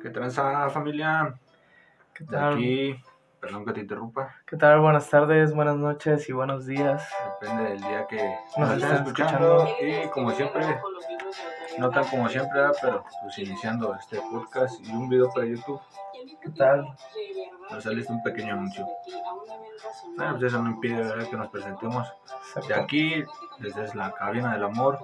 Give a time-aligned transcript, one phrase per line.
[0.00, 1.34] ¿Qué tranza familia?
[2.14, 2.54] ¿Qué tal?
[2.54, 2.98] Aquí,
[3.38, 4.80] perdón que te interrumpa, ¿Qué tal?
[4.80, 7.06] Buenas tardes, buenas noches y buenos días.
[7.40, 10.80] depende del día que Nos estén estén escuchando y como siempre,
[11.78, 15.80] no tan como siempre, pero pues iniciando este podcast y un video para YouTube,
[16.40, 16.96] ¿Qué tal?
[17.70, 18.86] nos sale un pequeño anuncio.
[20.16, 21.28] Bueno, pues eso no impide ¿verdad?
[21.28, 22.12] que nos presentemos.
[22.66, 23.22] De aquí,
[23.58, 24.98] desde la cabina del amor,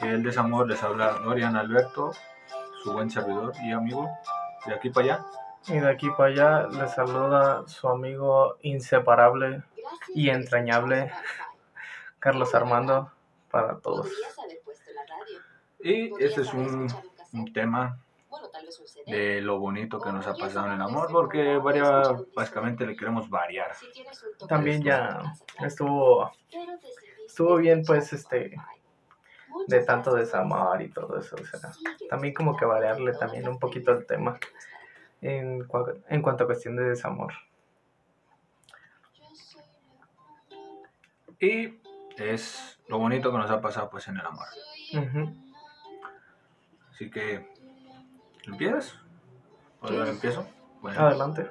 [0.00, 2.12] y el desamor les habla Dorian Alberto,
[2.86, 4.08] su buen servidor y amigo,
[4.64, 5.26] de aquí para allá.
[5.66, 9.64] Y de aquí para allá les saluda su amigo inseparable
[10.14, 11.10] y entrañable,
[12.20, 13.10] Carlos Armando,
[13.50, 14.08] para todos.
[15.80, 16.86] Y este es un,
[17.32, 17.98] un tema
[19.04, 22.02] de lo bonito que nos ha pasado en el amor, porque varia,
[22.36, 23.72] básicamente le queremos variar.
[24.48, 26.30] También ya estuvo,
[27.26, 28.54] estuvo bien, pues, este,
[29.66, 31.36] de tanto desamor y todo eso.
[31.36, 31.72] O sea,
[32.10, 34.38] también como que variarle también un poquito el tema
[35.20, 37.32] en, cua- en cuanto a cuestión de desamor.
[41.40, 41.78] Y
[42.16, 44.46] es lo bonito que nos ha pasado pues en el amor.
[44.94, 45.36] Ujú.
[46.90, 47.46] Así que,
[48.46, 48.94] ¿empiezas?
[49.80, 50.46] ¿O yo empiezo?
[50.80, 51.50] Bueno, Adelante.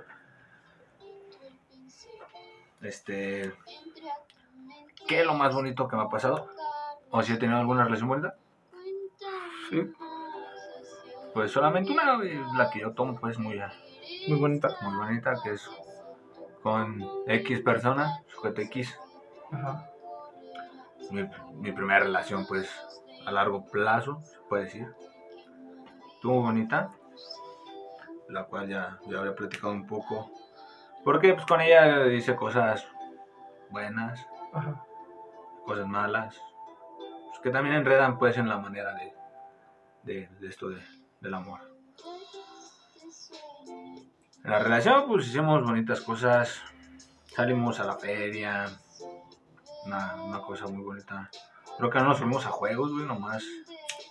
[2.81, 3.53] este,
[5.07, 6.49] ¿qué es lo más bonito que me ha pasado?
[7.17, 8.35] ¿O si he tenido alguna relación bonita?
[9.69, 9.81] Sí,
[11.33, 13.57] Pues solamente una, y la que yo tomo pues muy,
[14.27, 14.67] muy bonita.
[14.81, 15.69] muy bonita, que es
[16.61, 18.99] con X persona, sujeto X.
[19.49, 19.89] Ajá.
[21.11, 22.69] mi, mi primera relación, pues,
[23.25, 24.87] a largo plazo, se puede decir.
[26.15, 26.91] Estuvo bonita,
[28.27, 30.29] la cual ya, ya había platicado un poco.
[31.05, 32.85] Porque, pues, con ella hice cosas
[33.69, 34.19] buenas,
[34.51, 34.83] Ajá.
[35.65, 36.37] cosas malas,
[37.45, 39.13] que también enredan, pues, en la manera de,
[40.01, 40.81] de, de esto de-
[41.21, 41.59] del amor.
[44.43, 46.59] En la relación, pues, hicimos bonitas cosas,
[47.35, 48.65] salimos a la feria,
[49.85, 51.29] una, una cosa muy bonita.
[51.77, 53.43] Creo que no nos fuimos a juegos, güey, nomás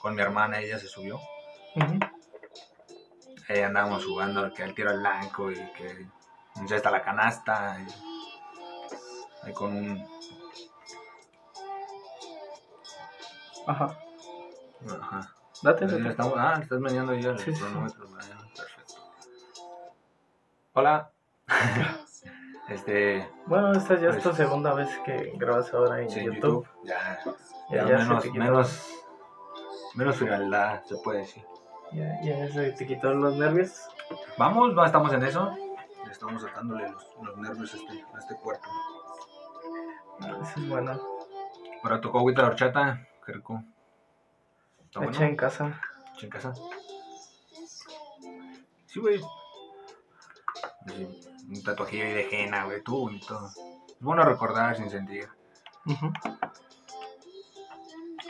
[0.01, 1.17] con mi hermana, ella se subió.
[1.75, 1.99] Ujú.
[3.49, 6.07] Ahí andábamos jugando que al tiro al blanco y que
[6.73, 7.79] hasta la canasta.
[7.81, 10.14] Y, ahí con un.
[13.67, 13.97] Ajá.
[15.01, 15.31] Ajá.
[15.63, 16.09] Date, date.
[16.09, 17.63] estamos- ah, estás meneando ya el Sí, sí, sí.
[17.63, 18.07] cronómetro.
[18.07, 18.95] Perfecto.
[20.75, 21.11] Hola.
[22.69, 23.29] este.
[23.47, 26.67] Bueno, esta ya es tu Pues- segunda vez que grabas ahora en sí, YouTube.
[26.67, 26.69] YouTube.
[26.85, 27.19] Ya,
[27.71, 28.89] Ya, ya ya se menos, menos,
[29.95, 31.45] menos frialdad, se puede decir.
[31.93, 33.89] Ya, ya se te quitó los nervios.
[34.37, 35.51] Vamos, va, estamos en eso.
[36.05, 38.67] Le Estamos sacándole los, los nervios a este, a este cuerpo.
[40.21, 41.01] Ah, Eso es bueno.
[41.83, 43.07] Ahora tocó agüita de horchata.
[43.25, 43.63] Qué rico.
[44.85, 45.13] Está bueno.
[45.13, 45.81] Hecha en casa.
[46.15, 46.53] Hecha en casa.
[48.87, 49.21] Sí, güey.
[50.87, 51.09] Sí,
[51.49, 52.83] Un tatuajillo ahí de henna, güey.
[52.83, 53.47] Tú bonito.
[53.89, 55.29] Es bueno recordar sin sentir.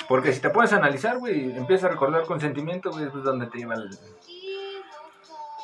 [0.08, 3.58] Porque si te puedes analizar, güey, empiezas a recordar con sentimiento, güey, es donde te
[3.58, 3.90] lleva el,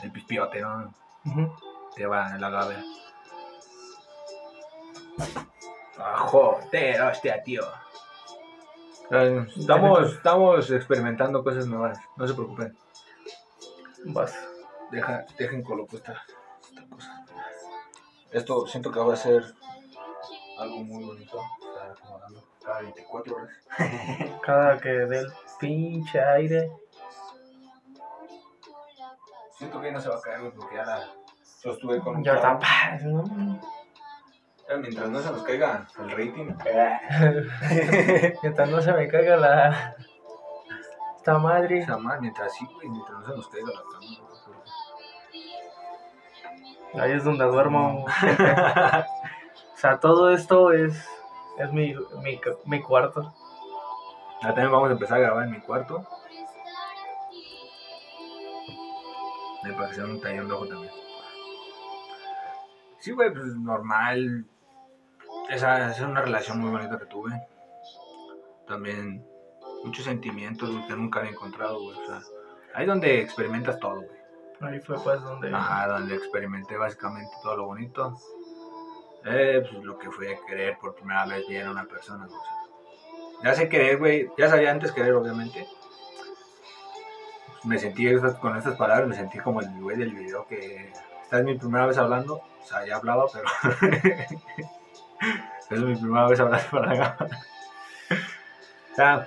[0.02, 0.94] el pispiote, ¿no?
[1.94, 2.76] Te va el agave.
[5.98, 7.62] Ah, joder, hostia, tío.
[9.10, 12.78] Estamos, estamos experimentando cosas nuevas, no se preocupen.
[14.04, 14.32] Vas.
[14.92, 16.24] Deja, dejen coloco esta,
[16.62, 17.26] esta cosa.
[18.30, 19.42] Esto siento que va a ser
[20.60, 21.40] algo muy bonito.
[21.90, 23.50] Acomodando cada 24 horas.
[24.42, 26.70] Cada que dé el pinche aire.
[29.58, 31.08] Siento que no se va a caer, porque ya la
[31.42, 33.24] sostuve con un Ya tapas, ¿no?
[34.78, 36.54] Mientras no se nos caiga el rating.
[38.42, 39.96] Mientras no se me caiga la.
[41.16, 41.86] Esta madre.
[42.20, 44.06] Mientras sí, güey, mientras no se nos caiga la cama.
[47.04, 48.04] Ahí es donde duermo.
[49.72, 51.08] O sea, todo esto es.
[51.56, 53.32] Es mi, mi, ca- mi cuarto.
[54.42, 56.06] Ya también vamos a empezar a grabar en mi cuarto.
[59.62, 60.92] Me pareció un tallón de ojo también.
[62.98, 64.44] Sí, güey, pues normal.
[65.50, 67.32] Esa, esa es una relación muy bonita que tuve.
[68.68, 69.26] También
[69.84, 71.98] muchos sentimientos güey, que nunca había encontrado, güey.
[71.98, 72.20] O sea,
[72.74, 74.20] ahí donde experimentas todo, güey.
[74.60, 75.52] Ahí fue pues donde.
[75.52, 78.16] Ajá, donde experimenté básicamente todo lo bonito.
[79.24, 82.42] Eh, pues lo que fue querer por primera vez bien a una persona, güey, o
[82.42, 84.30] sea, ya sé querer, güey.
[84.38, 85.66] Ya sabía antes querer, obviamente.
[87.46, 88.06] Pues, me sentí
[88.40, 90.92] con estas palabras, me sentí como el güey del video que
[91.22, 92.36] esta es mi primera vez hablando.
[92.36, 93.46] O sea, ya hablaba, pero
[95.70, 97.38] es mi primera vez hablando para la cámara.
[98.92, 99.26] O sea,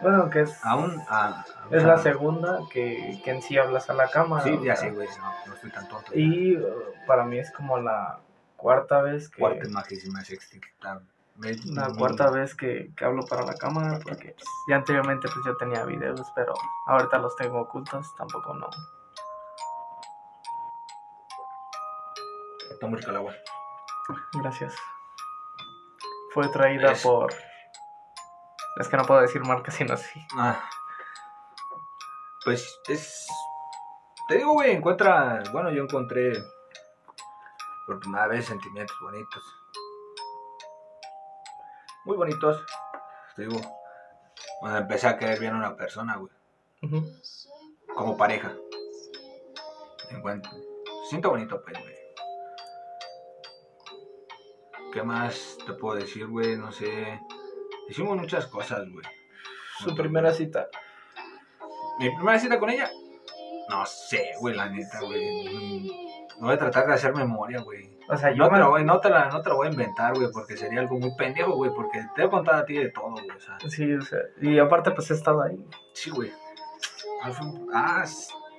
[0.00, 1.02] Bueno, que es, Aún.
[1.08, 4.44] a- es a- la segunda que, que en sí hablas a la cámara.
[4.44, 5.08] Sí, ya sé, güey.
[5.18, 6.12] No, no estoy tan tonto.
[6.14, 6.66] Y uh,
[7.06, 8.20] para mí es como la
[8.56, 9.40] cuarta vez que...
[9.40, 11.00] Cuarta majísima sexta.
[11.66, 15.56] La cuarta vez que, que hablo para la cámara, porque pues, ya anteriormente pues yo
[15.56, 16.52] tenía videos, pero
[16.86, 18.68] ahorita los tengo ocultos, tampoco no.
[22.72, 23.34] Está muy el agua.
[24.34, 24.74] Gracias.
[26.32, 27.32] Fue traída Es- por...
[28.80, 30.20] Es que no puedo decir marca sino sí.
[30.36, 30.60] Ah.
[32.44, 33.26] Pues es.
[34.28, 35.42] Te digo, güey, encuentra.
[35.52, 36.32] Bueno, yo encontré
[37.86, 39.42] por primera vez sentimientos bonitos.
[42.04, 42.64] Muy bonitos.
[43.34, 43.60] Te digo.
[44.60, 46.32] Cuando empecé a querer bien a una persona, güey.
[47.96, 48.52] Como pareja.
[50.10, 50.52] Encuentro.
[51.08, 51.94] Siento bonito, pues, güey.
[54.98, 56.56] ¿Qué más te puedo decir, güey?
[56.56, 57.20] No sé.
[57.88, 59.06] Hicimos muchas cosas, güey.
[59.78, 60.66] Su primera cita.
[62.00, 62.90] ¿Mi primera cita con ella?
[63.70, 65.86] No sé, güey, la neta, güey.
[66.40, 67.96] No voy a tratar de hacer memoria, güey.
[68.08, 69.68] O sea, yo No te, me- la voy, no, te la, no te la voy
[69.68, 72.72] a inventar, güey, porque sería algo muy pendejo, güey, porque te he contado a ti
[72.74, 73.56] de todo, güey, o sea.
[73.68, 75.64] Sí, o sea, y aparte pues he estado ahí.
[75.94, 76.32] Sí, güey.
[77.72, 78.02] Ah,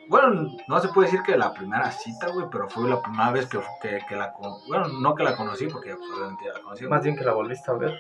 [0.10, 3.46] bueno, no se puede decir que la primera cita, güey, pero fue la primera vez
[3.48, 4.34] que, que, que la...
[4.68, 6.86] Bueno, no que la conocí, porque pues, obviamente ya la conocí.
[6.88, 7.94] Más bien que la volviste a ver.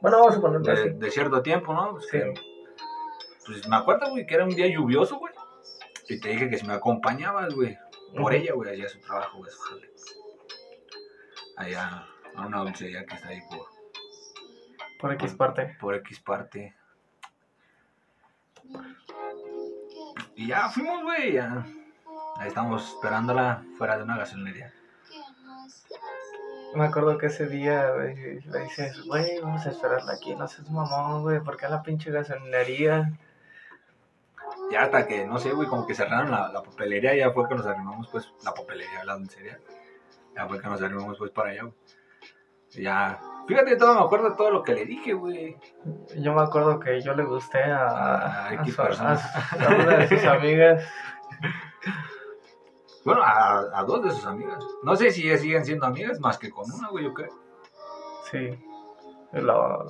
[0.00, 0.90] Bueno, vamos a ponerlo de, así.
[0.90, 1.92] de cierto tiempo, ¿no?
[1.92, 2.18] Pues, Sí.
[2.18, 2.34] que-
[3.46, 5.32] pues me acuerdo, güey, que era un día lluvioso, güey.
[6.08, 7.76] Y te dije que si me acompañabas, güey,
[8.16, 9.90] por ella, güey, hacía su trabajo, güey, jale.
[11.56, 13.66] Allá, a una dulcería que está ahí por,
[15.00, 15.76] Por X parte.
[15.80, 16.74] por X parte.
[20.40, 21.66] Y ya fuimos, güey, ya.
[22.36, 24.72] Ahí estamos esperándola fuera de una gasolinería.
[26.74, 30.70] Me acuerdo que ese día güey, le dices, güey, vamos a esperarla aquí, no seas
[30.70, 33.12] mamón, güey, ¿por qué a la pinche gasolinería?
[34.72, 37.56] Ya hasta que, no sé, güey, como que cerraron la, la papelería, ya fue que
[37.56, 39.58] nos arrimamos, pues, la papelería, la dulcería.
[40.34, 41.74] Ya fue que nos arrimamos, pues, para allá, güey.
[42.72, 43.18] Ya,
[43.48, 45.56] fíjate, todo me acuerdo de todo lo que le dije, güey.
[46.18, 49.20] Yo me acuerdo que yo le gusté a, A a, X su- a personas.
[49.22, 50.84] su- a una de sus amigas.
[53.04, 54.62] Bueno, a, dos de sus amigas.
[54.82, 57.32] No sé si ellas siguen siendo amigas, más que con una, güey, yo creo.
[58.30, 58.58] Sí.
[59.32, 59.86] Lo-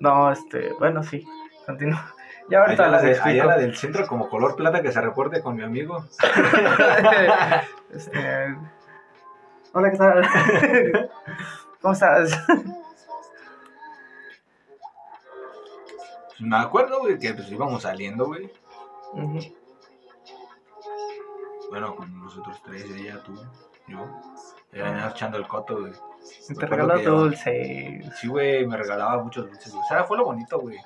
[0.00, 1.24] No, este, bueno, sí,
[1.66, 2.12] continúa.
[2.48, 5.40] Ya ahorita Allá la, de- allá la del centro como color plata que se reporte
[5.40, 6.04] con mi amigo.
[7.92, 8.56] Este,
[9.72, 10.22] Hola, ¿qué tal?
[11.80, 12.30] ¿Cómo estás?
[16.40, 18.50] Me acuerdo, güey, que pues íbamos saliendo, güey.
[21.70, 23.34] Bueno, con nosotros tres, ella, tú,
[23.86, 24.06] yo.
[24.72, 25.92] Y veníamos echando el coto, güey.
[25.92, 28.18] Te Recuerdo regaló que dulces.
[28.18, 29.84] Sí, güey, me regalaba muchos dulces, güey.
[29.84, 30.78] O sea, fue lo bonito, güey.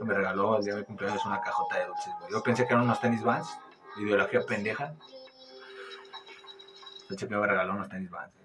[0.00, 2.32] Me regaló el día de mi cumpleaños una cajota de dulces, güey.
[2.32, 3.48] Yo pensé que eran unos tenis vans.
[3.96, 4.94] Ideología pendeja.
[7.08, 8.37] Que me regaló unos tenis vans.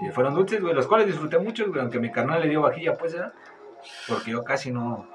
[0.00, 1.80] Y fueron dulces, güey, los cuales disfruté mucho, güey.
[1.80, 3.30] Aunque mi carnal le dio vajilla, pues, ¿eh?
[4.08, 5.06] Porque yo casi no.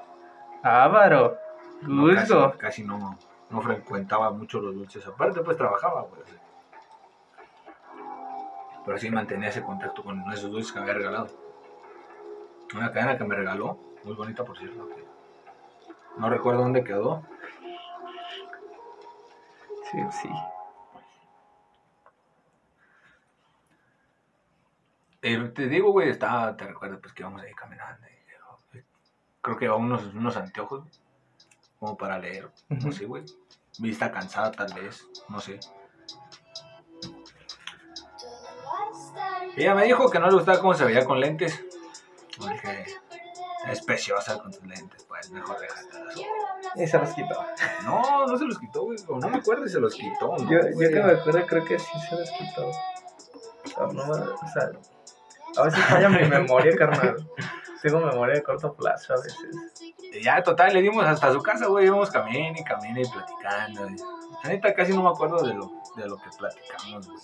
[0.63, 1.37] Ávaro.
[1.81, 2.53] no, casi, Gusto.
[2.57, 3.17] casi no,
[3.49, 5.05] no frecuentaba mucho los dulces.
[5.07, 6.21] Aparte, pues trabajaba, güey.
[8.85, 11.27] Pero sí mantenía ese contacto con esos dulces que me había regalado.
[12.75, 14.88] Una cadena que me regaló, muy bonita por cierto.
[14.89, 15.03] que
[16.17, 17.23] No recuerdo dónde quedó.
[19.91, 20.29] Sí, sí.
[25.27, 28.05] Eh, te digo, güey, estaba, te recuerdo pues que íbamos ahí caminando.
[28.05, 28.84] y, eh,
[29.41, 30.84] creo que llevaba unos, unos anteojos
[31.79, 32.51] como para leer.
[32.70, 33.25] No sé, güey.
[33.79, 35.60] Vista cansada tal vez, no sé.
[39.58, 41.60] Ella me dijo que no le gustaba cómo se veía con lentes.
[42.39, 42.86] Le dije,
[43.67, 46.13] es preciosa con tus lentes, pues mejor déjala.
[46.75, 47.44] Y se los quitó.
[47.84, 49.00] No, no se los quitó, güey.
[49.10, 50.38] No me acuerdo si se los quitó.
[50.38, 52.70] ¿no, Yo, yo que me acuerdo, creo que sí se los quitó.
[53.77, 54.70] O no, o sea,
[55.57, 57.15] a veces falla mi memoria, carnal.
[57.81, 59.38] Tengo memoria de corto plazo a veces.
[60.13, 61.85] Y ya, total, le dimos hasta su casa, güey.
[61.85, 63.89] Íbamos caminando y caminando y platicando.
[63.89, 63.95] y-
[64.43, 67.19] La neta, casi no me acuerdo de lo, de lo que platicamos, güey.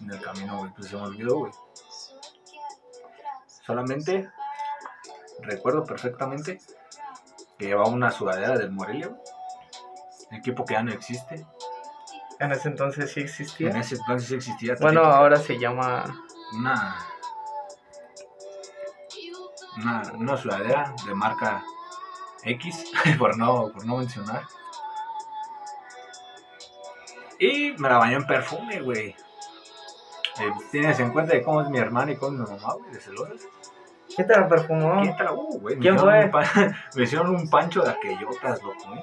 [0.00, 0.72] En el camino, güey.
[0.74, 1.52] Pues se me olvidó, güey.
[3.46, 4.30] Solamente
[5.40, 6.58] recuerdo perfectamente
[7.58, 9.20] que llevaba una sudadera del Morelia, güey.
[10.32, 11.46] Equipo que ya no existe.
[12.40, 13.68] En ese entonces sí En existía.
[13.70, 14.74] ese entonces sí existía.
[14.80, 16.04] Bueno, ahora se llama.
[16.54, 16.96] una,
[19.76, 21.62] una, una sudadera de marca
[22.42, 24.42] X, por no, por no mencionar.
[27.38, 29.08] Y me la bañó en perfume, güey.
[30.40, 32.92] Eh, Tienes en cuenta de cómo es mi hermana y cómo es mi mamá, güey,
[32.92, 33.40] de celosas.
[34.14, 35.00] ¿Quién te la perfumó?
[35.02, 35.76] ¿Quién te la uh, güey?
[35.76, 36.30] me ¿Quién hicieron fue?
[36.30, 39.02] pan- me hicieron un pancho de aquellotas, loco, ¿eh?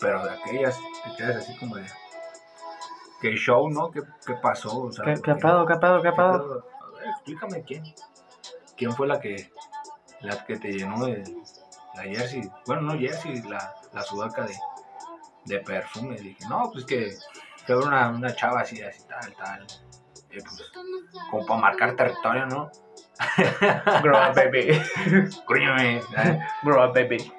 [0.00, 1.84] Pero de aquellas te quedas así como de.
[3.20, 3.90] ¿Qué show, no?
[3.90, 4.84] ¿Qué, qué pasó?
[4.84, 6.64] O sea, ¿Qué, ¿por qué pedo, qué pedo, ¿Qué pedo?
[7.30, 7.84] Explícame quién.
[8.76, 9.50] ¿Quién fue la que
[10.20, 11.22] la que te llenó de
[11.94, 12.50] la jersey?
[12.66, 14.56] Bueno, no jersey, la, la sudaca de,
[15.46, 16.16] de perfume.
[16.16, 17.14] Dije, no, pues que
[17.66, 19.66] fue una, una chava así, así, tal, tal.
[20.30, 20.72] Y pues,
[21.30, 22.70] como para marcar territorio, ¿no?
[24.02, 24.80] Grow up, baby.
[25.44, 26.40] Coñome, ¿eh?
[26.62, 27.32] Grow up, baby.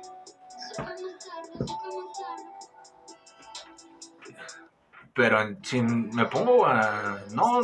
[5.14, 7.20] Pero si me pongo a.
[7.32, 7.62] No,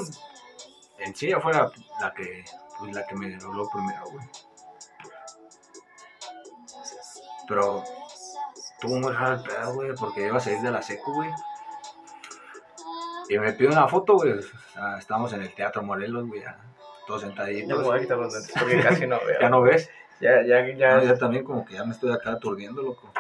[1.07, 1.71] en sí ella fue la,
[2.01, 2.43] la que.
[2.79, 4.25] Pues la que me habló primero, güey.
[7.47, 7.83] Pero
[8.79, 11.29] tuvo muy raro el pedo, güey, porque iba a salir de la seco, güey.
[13.29, 14.33] Y me pide una foto, güey.
[14.33, 16.59] O sea, estábamos en el Teatro Morelos, güey, ya,
[17.07, 17.83] todos Ya me sentaditos.
[17.83, 19.41] voy a quitar los lentes porque casi no veo.
[19.41, 19.89] ¿Ya no ves?
[20.19, 20.97] Ya, ya, ya.
[20.97, 23.11] No, yo también como que ya me estoy acá aturdiendo, loco.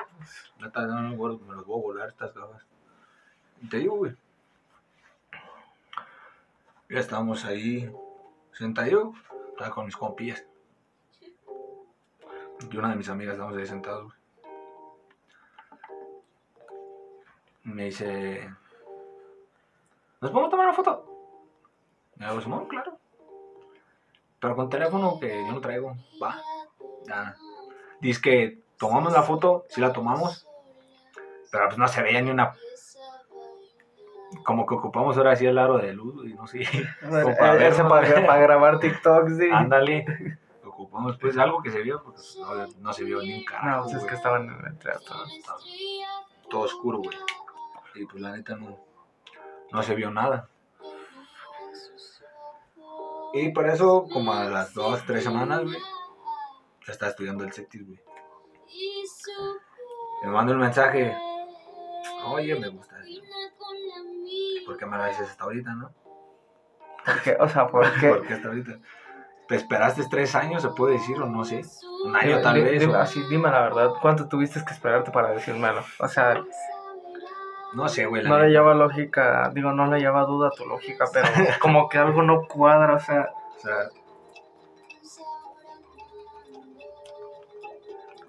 [0.59, 2.63] Neta, no, me los voy a volar estas gafas.
[3.61, 4.15] Y te digo, güey.
[6.89, 7.91] Ya estábamos ahí
[9.51, 10.45] estaba con mis compillas.
[12.71, 14.13] Y una de mis amigas estábamos ahí sentados.
[17.63, 18.49] Me dice,
[20.21, 21.05] ¿nos podemos tomar una foto?
[22.15, 22.97] Y yo, Simón, claro.
[24.39, 26.41] Pero con teléfono que yo no traigo, va.
[27.05, 27.35] Ya.
[27.99, 30.47] Dice que tomamos la foto, sí la tomamos,
[31.51, 32.53] pero pues no se veía ni una.
[34.47, 36.59] Como que ocupamos ahora sí el aro de luz y no sé.
[37.01, 39.49] Para eh, ese verlo, para, para grabar TikToks, sí.
[39.51, 40.05] Ándale.
[40.63, 43.45] Ocupamos pues algo que se vio, porque pues, no, no se vio ni un No,
[43.45, 43.89] carajo.
[43.89, 45.15] pues es que estaban en el teatro.
[45.25, 45.59] Estaba
[46.49, 47.17] todo oscuro, güey.
[47.95, 48.79] Y pues la neta no,
[49.73, 50.47] no se vio nada.
[53.33, 55.77] Y por eso, como a las dos, tres semanas, güey,
[56.85, 57.99] ya estaba estudiando el CETIS, güey.
[60.23, 61.17] Me manda un mensaje.
[62.27, 62.95] Oye, me gusta.
[64.67, 65.89] ¿Por qué me lo dices hasta ahorita, no?
[67.05, 68.07] Porque, o sea, porque.
[68.09, 68.73] ¿Por qué hasta ahorita?
[69.47, 71.61] ¿Te esperaste tres años, se puede decir, o no sé?
[72.03, 72.81] Un año tal vez.
[72.81, 75.81] dime- o- así, dime la verdad, ¿cuánto tuviste que esperarte para decírmelo?
[75.99, 76.43] O sea,
[77.73, 78.23] No sé, güey.
[78.23, 81.25] la no le lleva lógica, digo, no le lleva duda a tu lógica, pero
[81.61, 83.89] como que algo no cuadra, o sea, O sea,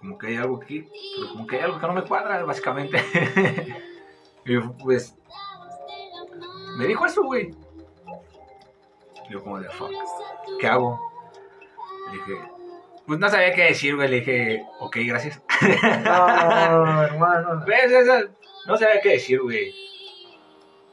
[0.01, 3.03] como que hay algo aquí, pero como que hay algo que no me cuadra, básicamente.
[4.45, 5.18] y pues,
[6.79, 7.51] me dijo eso, güey.
[9.29, 9.91] Yo como de, fuck,
[10.61, 10.99] ¿qué hago?
[12.07, 12.49] Le dije,
[13.07, 14.09] pues no sabía qué decir, güey.
[14.09, 15.43] Le dije, ok, gracias.
[16.05, 17.65] no, hermano.
[17.67, 18.31] Eso,
[18.67, 19.75] no sabía qué decir, güey.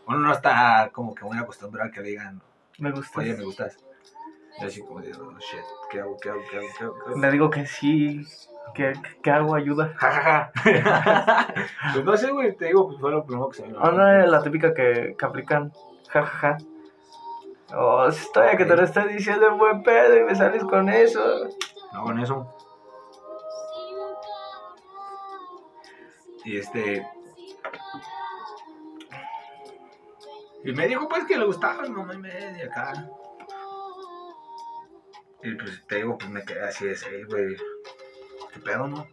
[0.07, 2.41] Uno no está como que muy acostumbrado a que le digan,
[2.79, 3.19] Me gusta.
[3.19, 3.77] oye, me gustas.
[4.61, 5.59] Y así como de, oh, shit,
[5.89, 6.17] ¿qué hago?
[6.17, 6.39] ¿Qué hago?
[6.49, 6.67] ¿Qué hago?
[6.77, 6.95] ¿Qué hago?
[7.05, 7.17] ¿Qué hago?
[7.19, 8.25] Le digo que sí,
[8.73, 9.93] que, que hago ayuda.
[11.93, 14.23] Pues no sé, güey, te digo, pues fue lo primero que se me Ah, no
[14.23, 15.71] es la típica que, que aplican,
[16.09, 16.57] jajaja.
[17.73, 21.49] Oh, estoy que te lo estoy diciendo en buen pedo y me sales con eso.
[21.93, 22.55] No, con eso.
[26.43, 27.05] Y este.
[30.63, 33.09] Y me dijo, pues, que le gustaba, no me media acá.
[35.45, 37.55] Y pues te digo, pues me quedé así de seis, güey.
[38.51, 39.07] ¿Qué pedo, no?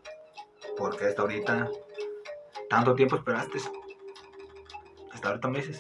[0.79, 1.69] ¿Por qué hasta ahorita?
[2.71, 3.59] ¿Tanto tiempo esperaste?
[5.13, 5.79] Hasta ahorita meses.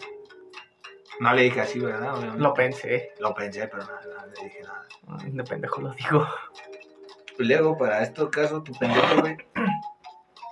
[1.20, 2.18] No le dije así, ¿verdad?
[2.18, 2.42] Obviamente.
[2.42, 3.14] Lo pensé.
[3.18, 4.86] Lo pensé, pero nada, nada, le dije nada.
[5.22, 6.28] Ay, De pendejo lo digo.
[7.38, 9.38] Y luego, para estos casos, tu pendejo, güey,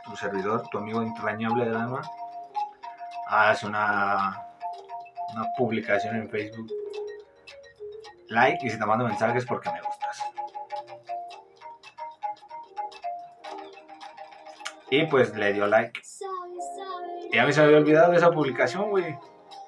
[0.07, 2.01] tu servidor, tu amigo entrañable del alma,
[3.27, 4.47] hace una,
[5.35, 6.73] una publicación en Facebook.
[8.29, 9.81] Like y si te mando mensajes porque me
[14.91, 16.01] Y pues le dio like.
[17.33, 19.17] Y a mí se me había olvidado de esa publicación, güey.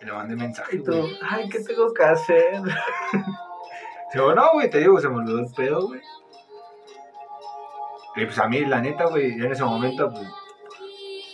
[0.00, 2.61] Y le mandé mensaje, Y tú, ay, ¿qué tengo que hacer?
[4.12, 6.00] Digo, no, güey, te digo, se me olvidó el pedo, güey.
[8.14, 10.29] Y pues a mí, la neta, güey, en ese momento, pues,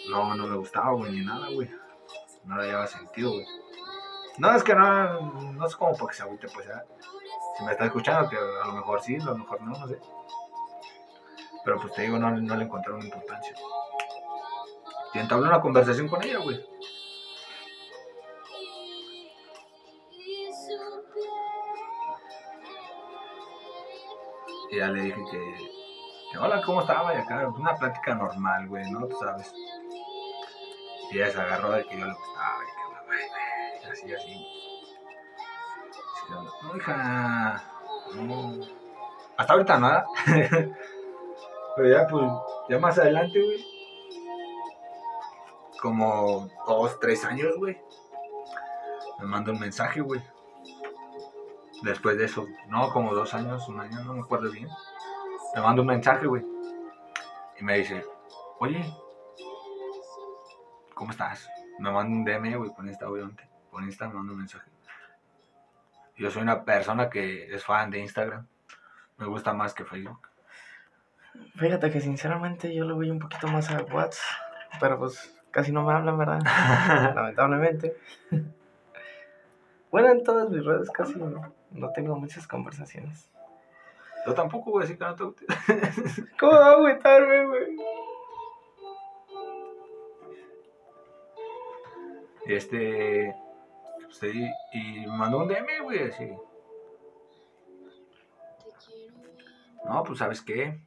[0.09, 1.69] no, no me gustaba, güey, ni nada, güey.
[2.45, 3.45] No le llevaba sentido, güey.
[4.39, 6.85] No, es que no, no es como porque se agüite, pues, ya.
[7.57, 9.99] Si me está escuchando, que a lo mejor sí, a lo mejor no, no sé.
[11.65, 13.55] Pero pues te digo, no, no le encontré una importancia.
[15.15, 16.65] Y entablé una conversación con ella, güey.
[24.71, 25.71] Y ya le dije que,
[26.31, 27.15] que hola, ¿cómo estaba?
[27.15, 29.07] Y acá, una plática normal, güey, ¿no?
[29.07, 29.53] Tú sabes.
[31.11, 34.15] Y ella se agarró de que yo le gustaba y que, güey, güey, y así,
[34.15, 34.59] así.
[36.29, 37.65] No, hija.
[38.15, 38.53] No.
[39.39, 40.07] Hasta ahorita nada.
[41.77, 42.31] Pero ya, pues,
[42.69, 43.78] ya más adelante, güey.
[45.81, 47.81] Como dos, tres años, güey.
[49.21, 50.23] Me manda un mensaje, güey.
[51.83, 54.69] Después de eso, no, como dos años, un año, no me acuerdo bien.
[55.55, 56.45] Me manda un mensaje, güey.
[57.59, 58.05] Y me dice,
[58.59, 58.93] oye,
[60.95, 61.49] ¿cómo estás?
[61.79, 63.49] Me manda un DM, güey, por Insta, obviamente.
[63.71, 64.69] Por Insta me manda un mensaje.
[66.17, 68.47] Yo soy una persona que es fan de Instagram.
[69.17, 70.29] Me gusta más que Facebook.
[71.57, 74.41] Fíjate que sinceramente yo lo voy un poquito más a WhatsApp,
[74.81, 76.41] pero pues casi no me hablan, ¿verdad?
[77.15, 77.97] Lamentablemente.
[79.91, 83.31] Bueno, en todas mis redes casi no, no tengo muchas conversaciones.
[84.27, 85.47] Yo tampoco voy a decir que no te guste.
[86.39, 87.77] ¿Cómo va a agüitarme, güey?
[92.47, 93.35] Este.
[94.11, 96.31] Sí, y me mandó un DM, güey, así.
[99.87, 100.79] No, pues, ¿sabes qué?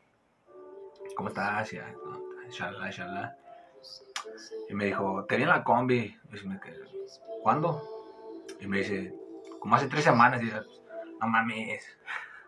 [1.15, 1.71] ¿Cómo estás?
[1.71, 3.40] Ya, no, inshallah, inshallah.
[4.69, 6.17] Y me dijo, te vi en la combi.
[6.33, 6.79] Y me quedé,
[7.43, 7.81] ¿Cuándo?
[8.59, 9.13] Y me dice,
[9.59, 10.41] como hace tres semanas.
[10.41, 10.61] Y yo,
[11.19, 11.85] no mames.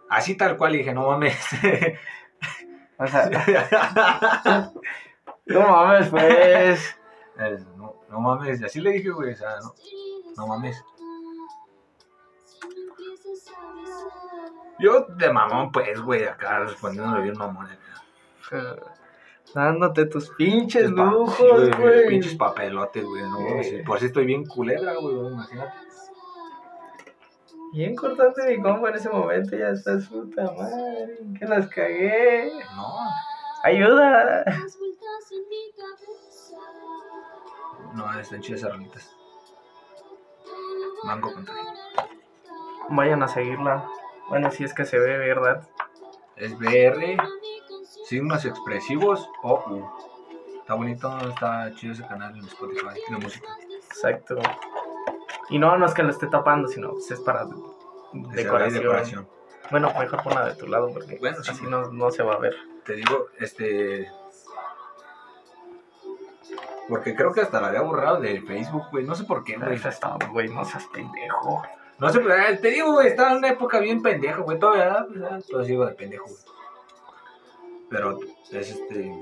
[0.09, 1.37] Así tal cual, y dije, no mames.
[2.95, 3.27] O sea,
[5.47, 6.95] no mames, pues.
[7.75, 8.61] No, no mames.
[8.61, 9.73] Y así le dije, güey, o sea, no,
[10.37, 10.81] no mames.
[14.79, 17.65] Yo de mamón, pues, güey, acá respondiéndole bien mamón.
[17.65, 18.92] acá.
[19.53, 22.07] Dándote tus pinches lujos, güey.
[22.07, 23.37] Pinches papelotes, güey, no.
[23.85, 25.73] Por si estoy bien culebra, güey, imagínate.
[27.73, 31.17] Bien cortante mi compa en ese momento, ya está puta madre.
[31.39, 32.51] Que las cagué.
[32.75, 32.97] No,
[33.63, 34.45] Ayuda.
[37.95, 39.15] no, están chidas esas rolitas.
[41.03, 41.47] Mango con.
[42.89, 43.87] Vayan a seguirla.
[44.29, 45.67] Bueno, si es que se ve, ¿verdad?
[46.35, 47.17] Es BR,
[48.03, 49.89] signos expresivos o U.
[50.59, 53.47] Está bonito, está chido ese canal en Spotify de música.
[53.87, 54.35] Exacto.
[55.49, 57.45] Y no, no es que lo esté tapando, sino pues, es para
[58.13, 58.81] decoración.
[58.81, 59.27] decoración.
[59.71, 61.51] Bueno, mejor ponla de tu lado porque Bueno, sí.
[61.51, 62.55] así no, no se va a ver.
[62.85, 64.09] Te digo, este.
[66.87, 69.05] Porque creo que hasta la había borrado de Facebook, güey.
[69.05, 69.75] No sé por qué, güey.
[69.75, 71.63] Está, güey, no seas pendejo.
[71.99, 74.59] No sé, eh, te digo, güey, estaba en una época bien pendejo, güey.
[74.59, 76.37] Todavía, pues, todavía sigo de pendejo, güey.
[77.93, 78.19] Pero
[78.51, 79.13] es este.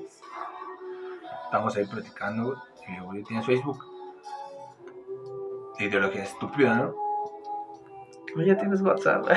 [1.43, 2.57] Estamos ahí platicando, güey.
[2.87, 3.85] Y yo, güey, tienes Facebook.
[5.77, 6.95] Ideología estúpida, ¿no?
[8.37, 9.25] Oye, ya tienes WhatsApp.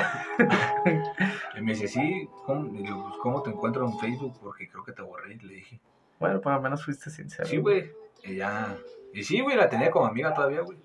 [1.57, 4.37] Y me dice, sí, ¿cómo, y le digo, pues, ¿cómo te encuentro en Facebook?
[4.41, 5.35] Porque creo que te borré.
[5.35, 5.81] Y le dije,
[6.19, 7.49] bueno, pues al menos fuiste sincero.
[7.49, 7.93] sí, güey.
[8.23, 8.77] Y ya.
[9.13, 10.79] Y sí, güey, la tenía como amiga todavía, güey.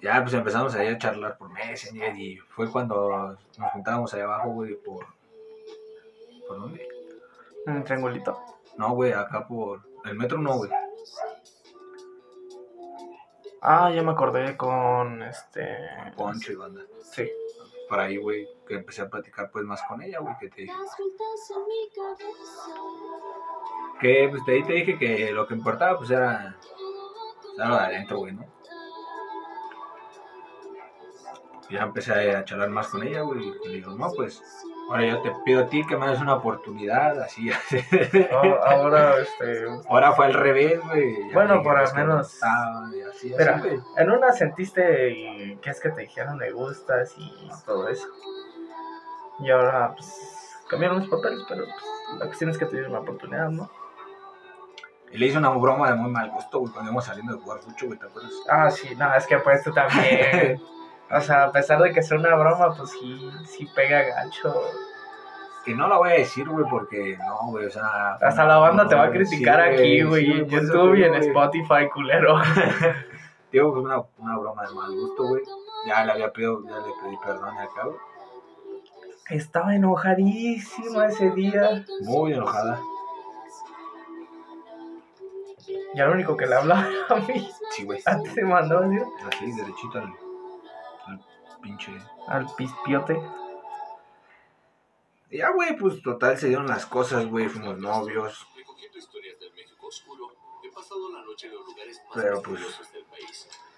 [0.00, 2.16] Ya, pues empezamos ahí a charlar por Messenger.
[2.16, 5.06] Y fue cuando nos juntábamos ahí abajo, güey, por.
[6.48, 7.01] ¿Por dónde?
[7.66, 8.40] Un triangulito.
[8.76, 9.82] No, güey, acá por.
[10.04, 10.70] El metro no, güey.
[13.60, 15.78] Ah, ya me acordé con este.
[16.16, 16.82] Poncho y banda.
[17.12, 17.30] Sí.
[17.88, 20.74] Por ahí, güey, que empecé a platicar pues más con ella, güey, que te dije.
[24.00, 26.56] Que pues de ahí te dije que lo que importaba pues era.
[27.56, 28.46] Era lo de adentro, güey, ¿no?
[31.70, 33.46] Ya empecé a charlar más con ella, güey.
[33.64, 34.42] Y le digo, no, pues.
[34.92, 37.78] Ahora yo te pido a ti que me des una oportunidad, así, así.
[38.30, 39.64] Ah, Ahora, este.
[39.88, 41.32] Ahora fue al revés, güey.
[41.32, 42.38] Bueno, por al menos-
[42.94, 43.62] y así, Mira,
[43.96, 47.32] en una sentiste que es que te dijeron me gustas y
[47.64, 48.06] todo eso.
[49.40, 53.00] Y ahora, pues, cambiaron los papeles, pero pues, la cuestión es que te dieron la
[53.00, 53.70] oportunidad, ¿no?
[55.10, 57.60] Y le hice una broma de muy mal gusto, güey, cuando íbamos saliendo de jugar
[57.66, 58.32] mucho, güey, ¿te acuerdas?
[58.48, 60.60] Ah, sí, no, es que pues tú también.
[61.12, 64.54] o sea, a pesar de que sea una broma, pues sí, sí pega gancho.
[65.64, 68.14] Que no la voy a decir, güey, porque no, güey, o sea.
[68.14, 70.94] Hasta la banda te va a criticar sí, aquí, sí, güey, en por eso YouTube
[70.96, 71.14] y en.
[71.14, 72.36] Spotify, culero.
[73.52, 75.42] Digo, fue una, una broma de mal gusto, güey.
[75.86, 77.98] Ya le había pedido, ya le pedí perdón acá, güey.
[79.30, 81.84] Estaba enojadísima ese día.
[82.02, 82.80] Muy enojada.
[85.94, 87.48] Y lo único que le hablaba era a mí.
[87.70, 88.00] Sí, güey.
[88.04, 90.12] Antes se mandó así Así, derechito al, al
[91.62, 91.92] pinche.
[92.28, 93.20] al pispiote.
[95.30, 97.48] Ya, güey, pues total se dieron las cosas, güey.
[97.48, 98.46] Fuimos novios.
[102.14, 102.80] Pero, pues.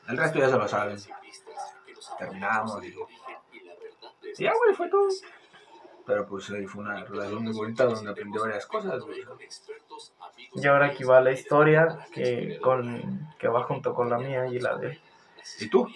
[0.09, 0.99] El resto ya se lo saben.
[2.18, 3.09] Terminamos, digo.
[4.37, 5.09] ya, güey, fue todo.
[6.07, 9.25] Pero pues ahí fue una relación muy bonita donde aprendí varias cosas, güey.
[10.55, 14.59] Y ahora aquí va la historia que, con, que va junto con la mía y
[14.59, 15.01] la de.
[15.61, 15.88] ¿Y tú?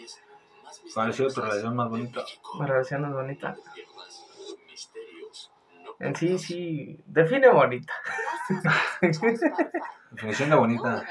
[0.94, 2.24] ¿Cuál ha sido tu relación más bonita?
[2.58, 3.56] Mi relación es bonita.
[6.00, 7.92] En sí, sí, define bonita.
[10.10, 11.04] Definición de bonita.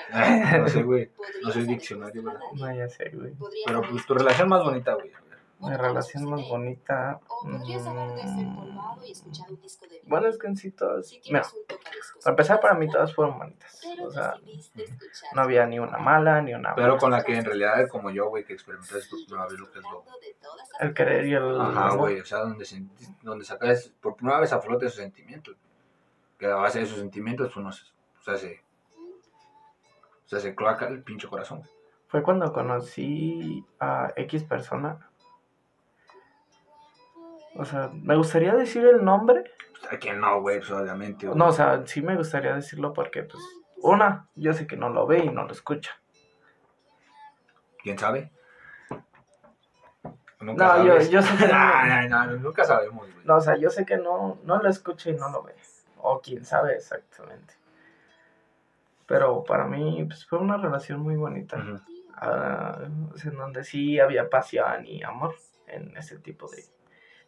[0.59, 1.11] No sé, güey.
[1.43, 2.39] No soy diccionario, ¿verdad?
[2.53, 3.33] No, ya sé, güey.
[3.65, 5.11] Pero pues tu relación más bonita, güey.
[5.59, 7.19] Mi relación más bonita.
[7.43, 7.63] mm,
[10.03, 11.11] Bueno, es que en sí todas.
[11.25, 11.43] Mira,
[12.23, 13.81] para empezar, para mí todas fueron bonitas.
[14.03, 14.35] O sea,
[15.33, 18.29] no había ni una mala ni una Pero con la que en realidad, como yo,
[18.29, 20.03] güey, que experimentaste por primera vez lo que es lo.
[20.79, 21.59] El querer y el.
[21.59, 22.19] Ajá, güey.
[22.19, 22.65] O sea, donde,
[23.23, 25.55] donde sacas por primera vez a flote esos sentimientos.
[26.37, 27.83] Que a base de esos sentimientos uno se,
[28.19, 28.61] o sea, se,
[28.93, 31.63] o sea, se cloaca el pinche corazón.
[32.07, 35.09] Fue cuando conocí a X persona.
[37.57, 39.51] O sea, me gustaría decir el nombre.
[39.79, 40.59] Pues, ¿A quién no, güey?
[40.59, 41.25] Pues obviamente.
[41.27, 41.37] güey.
[41.37, 43.43] No, o sea, sí me gustaría decirlo porque, pues,
[43.77, 45.91] una, yo sé que no lo ve y no lo escucha.
[47.83, 48.31] ¿Quién sabe?
[50.39, 51.85] No, yo- yo sé que no.
[51.85, 53.25] no, no, no, nunca sabemos, güey.
[53.25, 55.55] No, o sea, yo sé que no, no lo escucha y no lo ve.
[55.97, 57.55] O quién sabe exactamente.
[59.07, 61.57] Pero para mí, pues, fue una relación muy bonita.
[62.15, 62.79] Ah,
[63.23, 65.35] en donde sí había pasión y amor
[65.67, 66.63] en ese tipo de,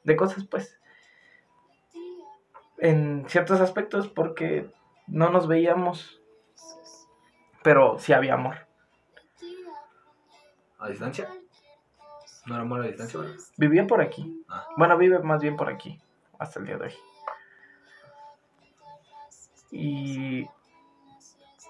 [0.04, 0.80] de cosas, pues.
[2.78, 4.72] En ciertos aspectos, porque
[5.08, 6.22] no nos veíamos,
[7.64, 8.56] pero sí había amor.
[10.78, 11.30] ¿A distancia?
[12.46, 13.34] No era amor a distancia, güey.
[13.58, 14.44] Vivía por aquí.
[14.48, 14.66] Ah.
[14.78, 16.02] Bueno, vive más bien por aquí,
[16.38, 16.94] hasta el día de hoy.
[19.72, 20.48] Y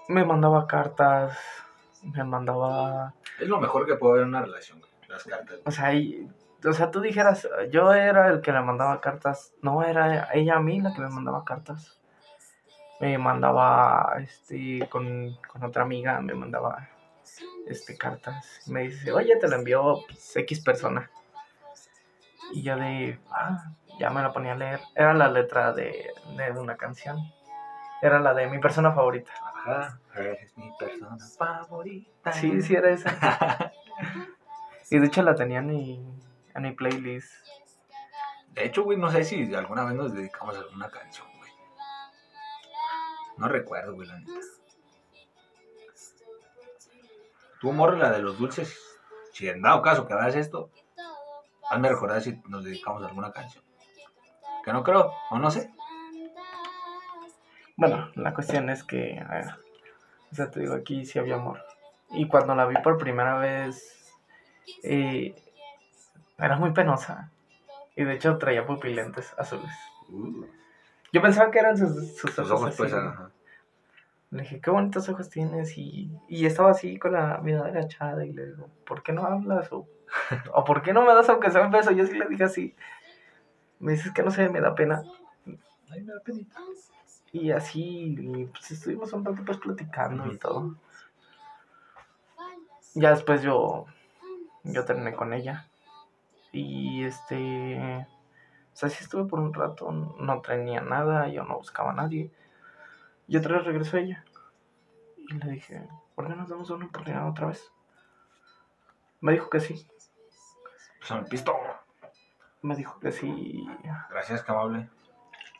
[0.08, 1.36] me mandaba cartas,
[2.02, 4.80] me mandaba Es lo mejor que puede haber en una relación.
[5.08, 5.58] Las cartas.
[5.64, 6.28] O sea, y-
[6.64, 9.54] o sea, tú dijeras, yo era el que le mandaba cartas.
[9.62, 12.00] No, era ella a mí la que me mandaba cartas.
[13.00, 16.88] Me mandaba, este, con, con otra amiga, me mandaba,
[17.66, 18.60] este, cartas.
[18.66, 21.10] Me dice, oye, te lo envió pues, X persona.
[22.52, 24.80] Y yo de, ah, ya me la ponía a leer.
[24.94, 27.18] Era la letra de, de una canción.
[28.02, 29.32] Era la de mi persona favorita.
[29.42, 29.98] Ajá.
[30.14, 32.32] Eres mi persona favorita.
[32.32, 33.72] Sí, sí, era esa.
[34.92, 35.70] Y de hecho la tenía en
[36.58, 37.32] mi playlist.
[38.48, 41.50] De hecho, güey, no sé si alguna vez nos dedicamos a alguna canción, güey.
[43.36, 44.32] No recuerdo, güey, la neta.
[47.60, 48.76] Tú, morra, la de los dulces.
[49.32, 50.70] Si en dado caso que veas esto,
[51.70, 53.62] hazme recordar si nos dedicamos a alguna canción.
[54.64, 55.70] Que no creo, o no sé.
[57.76, 59.46] Bueno, la cuestión es que, a ver,
[60.30, 61.64] o sea, te digo, aquí sí había amor.
[62.10, 64.14] Y cuando la vi por primera vez,
[64.82, 65.34] eh,
[66.40, 67.30] era muy penosa.
[67.96, 69.70] Y de hecho traía pupilentes azules.
[71.12, 72.52] Yo pensaba que eran sus, sus Sus ojos.
[72.62, 73.30] ojos, pues, ajá.
[74.30, 75.76] Le dije, qué bonitos ojos tienes.
[75.76, 78.24] Y, y estaba así con la mirada agachada.
[78.24, 79.72] Y le digo, ¿por qué no hablas?
[79.72, 79.88] O,
[80.54, 81.90] o ¿por qué no me das aunque sea un beso?
[81.90, 82.76] Yo sí le dije así.
[83.80, 85.02] Me dices que no sé, me da pena.
[85.90, 86.60] Ay, me da penita.
[87.32, 90.76] Y así, y, pues estuvimos un rato pues platicando y todo.
[92.94, 93.86] Ya después yo,
[94.64, 95.69] yo terminé con ella.
[96.52, 98.06] Y este,
[98.72, 102.30] o sea, sí estuve por un rato, no tenía nada, yo no buscaba a nadie.
[103.28, 104.24] Y otra vez regresó ella.
[105.16, 107.72] Y le dije, ¿por qué nos damos una oportunidad otra vez?
[109.20, 109.86] Me dijo que sí.
[110.98, 111.54] Pues el pisto.
[112.62, 113.66] Me dijo que sí.
[114.10, 114.88] Gracias, que amable.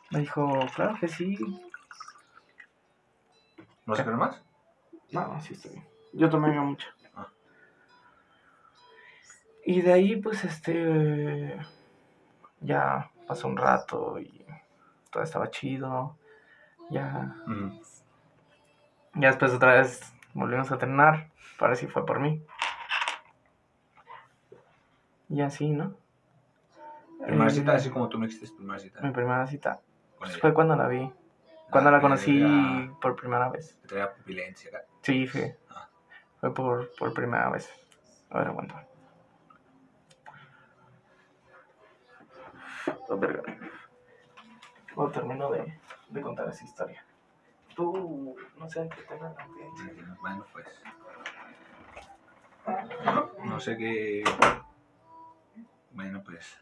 [0.09, 1.37] Me dijo, claro que sí.
[3.85, 4.41] ¿No se cree más?
[5.11, 5.87] No, sí estoy bien.
[6.13, 6.87] Yo tomé mucho.
[9.65, 11.57] Y de ahí, pues, este.
[12.59, 14.45] Ya pasó un rato y
[15.11, 16.17] todo estaba chido.
[16.89, 17.35] Ya.
[17.47, 17.81] Ujú.
[19.15, 21.29] Ya después otra vez volvimos a terminar.
[21.57, 22.43] Para si fue por mí.
[25.29, 25.95] Y así, ¿no?
[27.23, 28.99] Primera Eh, cita, así como tú me dijiste, primera cita.
[29.01, 29.79] Mi primera cita.
[30.17, 31.11] Pues fue cuando la vi.
[31.69, 33.77] Cuando Ah, la que conocí por primera vez.
[33.81, 34.71] te traía pupilencia.
[35.01, 35.57] Sí, fue.
[35.69, 35.87] Ah.
[36.39, 37.69] Fue por, por primera vez.
[38.29, 38.85] A ver, aguanta.
[43.07, 43.43] Oh, verga.
[44.95, 47.05] Cuando termino de, de contar esa historia.
[47.75, 49.35] Tú, no sé, qué te la
[50.21, 50.67] Bueno, pues.
[53.45, 54.23] No sé qué.
[55.91, 56.57] Bueno, pues.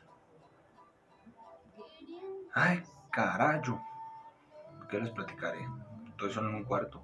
[2.53, 3.81] Ay, carajo.
[4.89, 5.67] ¿Qué les platicaré?
[6.09, 7.01] Estoy solo en un cuarto.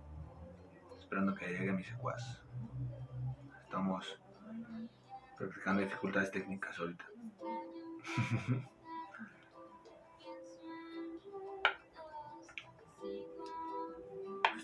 [0.99, 2.43] Esperando que llegue mi secuaz.
[3.63, 4.19] Estamos
[5.37, 7.05] practicando dificultades técnicas ahorita.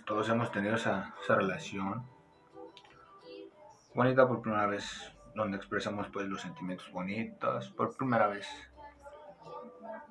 [0.05, 2.05] Todos hemos tenido esa, relación
[3.93, 8.47] bonita por primera vez donde expresamos pues los sentimientos bonitos por primera vez.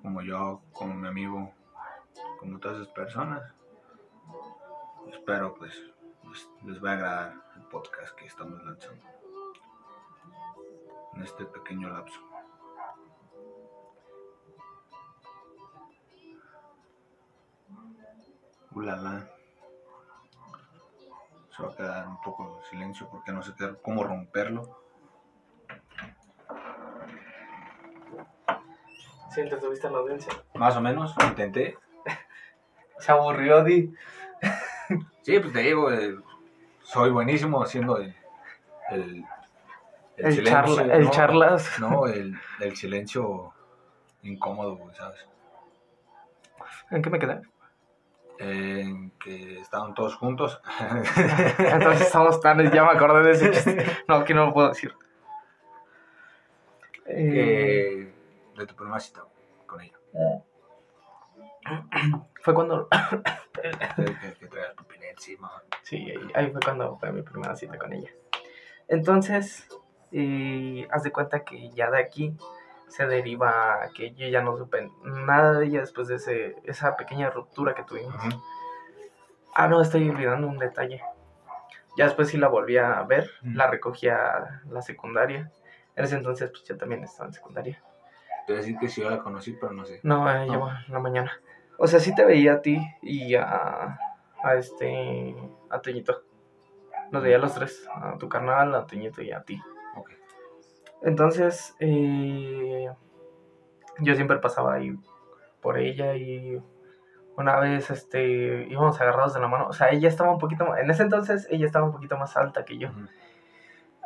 [0.03, 1.53] Como yo, como mi amigo,
[2.39, 3.43] como todas esas personas.
[5.11, 5.75] Espero pues
[6.29, 9.05] les, les va a agradar el podcast que estamos lanzando
[11.15, 12.21] en este pequeño lapso.
[18.73, 19.40] Ulala.
[21.61, 24.79] Se va a quedar un poco de silencio porque no sé qué- cómo romperlo.
[29.31, 30.33] Sí, te tuviste en la audiencia.
[30.55, 31.77] Más o menos, intenté.
[32.99, 33.93] Se aburrió, Di.
[35.23, 36.17] Sí, pues te digo, eh,
[36.83, 38.15] soy buenísimo haciendo el,
[38.91, 39.25] el,
[40.17, 41.11] El, charla, el ¿no?
[41.11, 41.79] charlas.
[41.79, 43.53] No, el, el silencio
[44.23, 45.27] incómodo, ¿sabes?
[46.91, 47.41] ¿En qué me quedé?
[48.43, 50.61] En que estaban todos juntos.
[51.59, 52.73] Entonces estamos tan...
[52.73, 53.87] Ya me acordé de ese chiste.
[54.09, 54.95] No, aquí no lo puedo decir.
[57.05, 58.13] Eh,
[58.55, 59.25] que de tu primera cita
[59.67, 59.97] con ella.
[62.43, 62.89] fue cuando...
[63.61, 65.63] Que, que, que traías tu pila encima.
[65.83, 68.09] Sí, ahí, ahí fue cuando fue mi primera cita con ella.
[68.89, 69.69] Entonces,
[70.13, 72.35] eh, haz de cuenta que ya de aquí
[72.91, 76.97] se deriva a que yo ya no supe nada de ella después de ese, esa
[76.97, 78.15] pequeña ruptura que tuvimos.
[79.55, 81.03] Ah, no, estoy olvidando un detalle.
[81.97, 85.51] Ya después sí la volví a ver, la recogí a la secundaria.
[85.97, 87.83] En ese entonces, pues yo también estaba en secundaria.
[88.47, 90.01] Te voy a decir que sí, yo la conocí, pero no sé.
[90.03, 90.53] No, eh, No.
[90.53, 91.33] llegó en la mañana.
[91.79, 93.99] O sea, sí te veía a ti y a,
[94.43, 95.35] a este,
[95.71, 96.23] a Toñito.
[97.11, 99.61] Nos veía a los tres, a tu carnal, a Toñito y a ti.
[101.03, 102.89] Entonces, eh,
[104.01, 104.95] yo siempre pasaba ahí
[105.61, 106.61] por ella y
[107.37, 109.67] una vez, este, íbamos agarrados de la mano.
[109.69, 112.37] O sea, ella estaba un poquito, más- en ese entonces ella estaba un poquito más
[112.37, 112.91] alta que yo.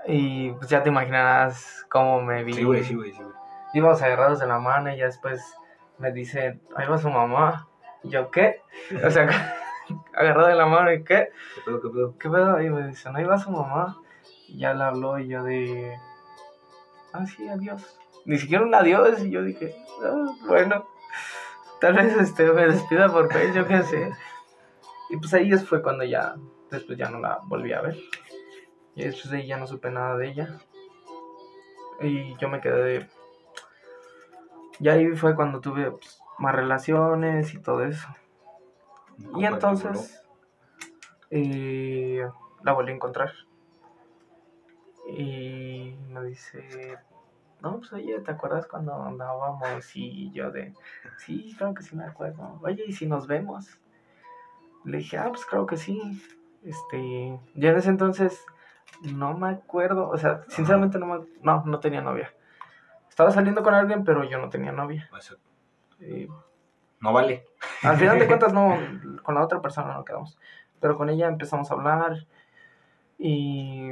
[0.07, 2.53] Y pues ya te imaginarás cómo me vi.
[2.53, 3.35] Sí, güey, sí, güey, sí, güey.
[3.73, 5.43] íbamos agarrados de la mano y ya después
[5.99, 7.67] me dice, ahí va su mamá.
[8.03, 8.61] Y yo, ¿qué?
[9.05, 9.27] O sea,
[10.15, 11.31] agarrado de la mano y ¿qué?
[11.57, 12.19] ¿Qué pedo, qué pedo?
[12.19, 12.63] ¿Qué pedo?
[12.63, 13.97] Y me dicen, ahí va su mamá.
[14.47, 15.97] Y ya le habló y yo de,
[17.15, 17.99] ah, sí, adiós.
[18.27, 19.23] Ni siquiera un adiós.
[19.23, 20.87] Y yo dije, "Ah, bueno,
[21.81, 24.13] tal vez este, me despida por Facebook, yo qué sé.
[25.11, 26.35] Y pues ahí fue cuando ya,
[26.71, 27.97] después ya no la volví a ver.
[28.95, 30.59] Y después de ahí ya no supe nada de ella.
[32.01, 33.09] Y yo me quedé de...
[34.81, 38.09] Y ahí fue cuando tuve pues, más relaciones y todo eso.
[39.37, 40.23] Y entonces
[41.31, 42.27] eh,
[42.63, 43.33] la volví a encontrar.
[45.07, 45.54] Y
[46.15, 46.99] me dice,
[47.61, 49.95] no, pues oye, ¿te acuerdas cuando andábamos?
[49.95, 50.73] Y yo de,
[51.19, 52.59] sí, claro que sí me acuerdo.
[52.63, 53.81] Oye, ¿y si nos vemos?
[54.85, 56.01] Le dije, ah, pues claro que sí.
[56.63, 58.45] Este, yo en ese entonces
[59.03, 62.33] no me acuerdo, o sea, sinceramente no me, no, no tenía novia.
[63.09, 65.09] Estaba saliendo con alguien, pero yo no tenía novia.
[66.01, 66.27] Y
[67.01, 67.47] No vale.
[67.83, 68.77] al final de cuentas, no,
[69.23, 70.39] con la otra persona no quedamos.
[70.81, 72.27] Pero con ella empezamos a hablar
[73.19, 73.89] y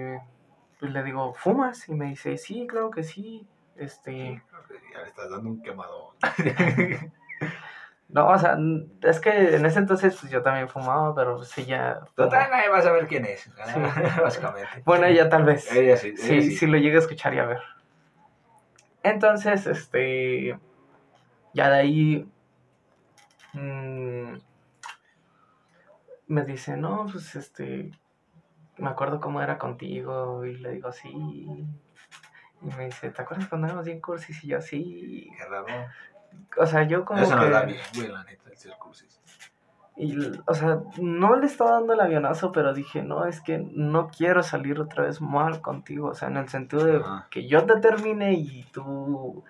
[0.83, 1.89] pues le digo, ¿fumas?
[1.89, 3.47] Y me dice, sí, claro que sí.
[3.77, 4.43] Este,
[4.93, 6.17] Ya le estás dando un quemado.
[8.09, 8.59] no, o sea,
[9.03, 12.01] es que en ese entonces pues yo también fumaba, pero pues ella...
[12.17, 13.43] Total, nadie va a saber quién es.
[13.43, 13.51] Sí.
[14.21, 14.83] Básicamente.
[14.85, 15.71] Bueno, ella tal vez.
[15.71, 16.09] Ella sí.
[16.09, 16.57] ella Sí, sí.
[16.57, 17.63] sí lo llegué a escuchar y a ver.
[19.05, 20.59] Entonces, este.
[21.55, 22.29] Ya de ahí.
[23.53, 24.33] mm,
[26.27, 27.93] me dice, no, pues este.
[28.83, 30.45] Me acuerdo cómo era contigo.
[30.45, 31.09] Y le digo, sí.
[31.11, 34.43] Y me dice, ¿te acuerdas cuando éramos bien cursis?
[34.43, 35.31] Y yo, sí.
[35.37, 35.67] Qué raro.
[36.59, 37.37] O sea, yo como Eso que.
[37.37, 39.21] no da bien, güey, la neta, el ser cursis.
[39.95, 40.17] Y,
[40.47, 44.43] o sea, no le estaba dando el avionazo, pero dije, no, es que no quiero
[44.43, 46.09] salir otra vez mal contigo.
[46.09, 47.29] O sea, en el sentido de Ajá.
[47.31, 49.45] que yo te termine y tú,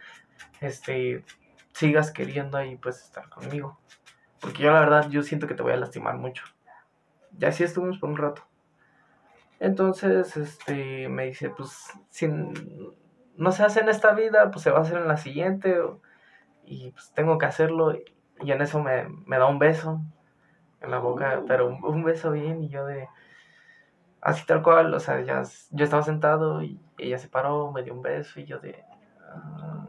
[0.60, 1.24] este,
[1.72, 3.78] sigas queriendo ahí, pues, estar conmigo.
[4.40, 6.44] Porque yo, la verdad, yo siento que te voy a lastimar mucho.
[7.38, 8.42] Ya así estuvimos por un rato.
[9.62, 12.26] Entonces, este, me dice, pues, si
[13.36, 15.78] no se hace en esta vida, pues se va a hacer en la siguiente.
[16.64, 17.92] y pues tengo que hacerlo.
[18.40, 20.00] Y en eso me, me da un beso
[20.80, 23.08] en la boca, pero un, un beso bien y yo de...
[24.20, 27.94] Así tal cual, o sea, ya, yo estaba sentado y ella se paró, me dio
[27.94, 28.84] un beso y yo de...
[29.28, 29.86] "Ah,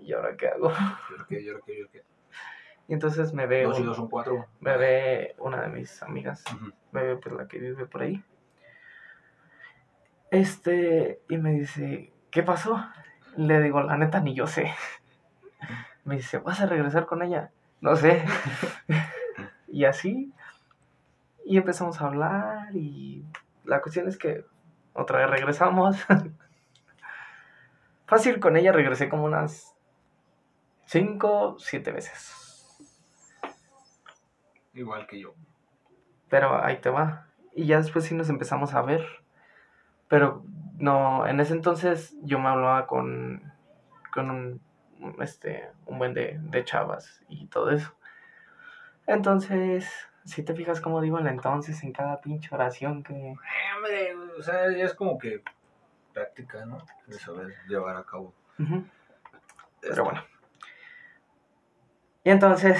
[0.00, 0.70] ¿Y ahora qué hago?
[0.70, 1.86] Yo que, yo yo creo
[2.88, 4.46] Y entonces me ve, Dos y dos son cuatro.
[4.60, 6.44] me ve una de mis amigas,
[6.92, 8.22] me ve pues la que vive por ahí.
[10.30, 12.84] Este, y me dice, ¿qué pasó?
[13.36, 14.72] Le digo, la neta, ni yo sé.
[16.04, 17.50] Me dice, ¿vas a regresar con ella?
[17.80, 18.24] No sé.
[19.68, 20.32] y así.
[21.44, 23.24] Y empezamos a hablar y
[23.64, 24.44] la cuestión es que
[24.94, 25.96] otra vez regresamos.
[28.06, 29.76] Fácil con ella regresé como unas
[30.86, 32.46] 5, 7 veces.
[34.74, 35.34] Igual que yo.
[36.28, 37.26] Pero ahí te va.
[37.54, 39.04] Y ya después sí nos empezamos a ver.
[40.08, 40.44] Pero
[40.78, 43.52] no, en ese entonces yo me hablaba con,
[44.12, 44.60] con un,
[45.20, 47.94] este, un buen de, de chavas y todo eso.
[49.06, 49.88] Entonces,
[50.24, 53.14] si te fijas como digo el entonces en cada pinche oración que...
[53.14, 53.36] Eh,
[53.76, 55.42] hombre, o sea, ya es como que
[56.12, 56.78] práctica, ¿no?
[57.06, 58.34] De saber llevar a cabo.
[59.80, 60.24] Pero bueno.
[62.24, 62.76] Y entonces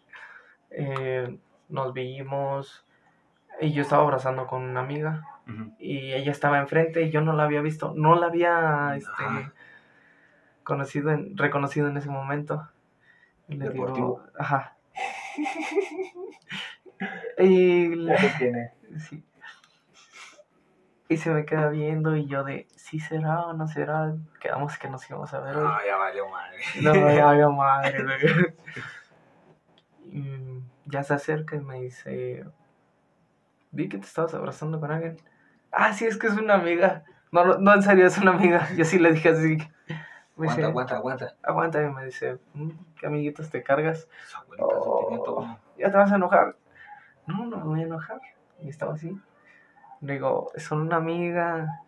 [0.70, 2.86] eh, nos vimos
[3.60, 5.26] y yo estaba abrazando con una amiga
[5.78, 9.52] Y ella estaba enfrente y yo no la había visto, no la había este, Ajá.
[10.64, 12.68] conocido, en- reconocido en ese momento.
[13.48, 14.22] Y le digo, Deportivo.
[14.38, 14.76] ajá.
[17.38, 18.06] y.
[18.98, 19.24] Sí.
[21.08, 24.14] Y se me queda viendo y yo de, ¿sí será o no será?
[24.40, 25.64] Quedamos que nos íbamos a ver hoy.
[25.64, 26.58] No, ya valió madre.
[26.82, 28.54] No me haga madre,
[30.86, 32.44] ya se acerca y me dice,
[33.70, 35.16] vi que te estabas abrazando con alguien.
[35.72, 37.04] Ah, sí, es que es una amiga.
[37.32, 38.68] No, no, en serio, es una amiga.
[38.76, 39.56] Yo sí le dije así.
[40.36, 41.34] Me Aguanta, dice, aguanta, aguanta.
[41.42, 41.82] aguanta.
[41.82, 44.08] Y me dice, "Mm, ¿qué amiguitos te cargas?
[44.58, 45.56] Oh.
[45.78, 46.56] ¿Ya te vas a enojar?
[47.26, 48.20] No, no me voy a enojar.
[48.60, 49.16] Y estaba así.
[50.00, 51.82] Le digo, son una amiga.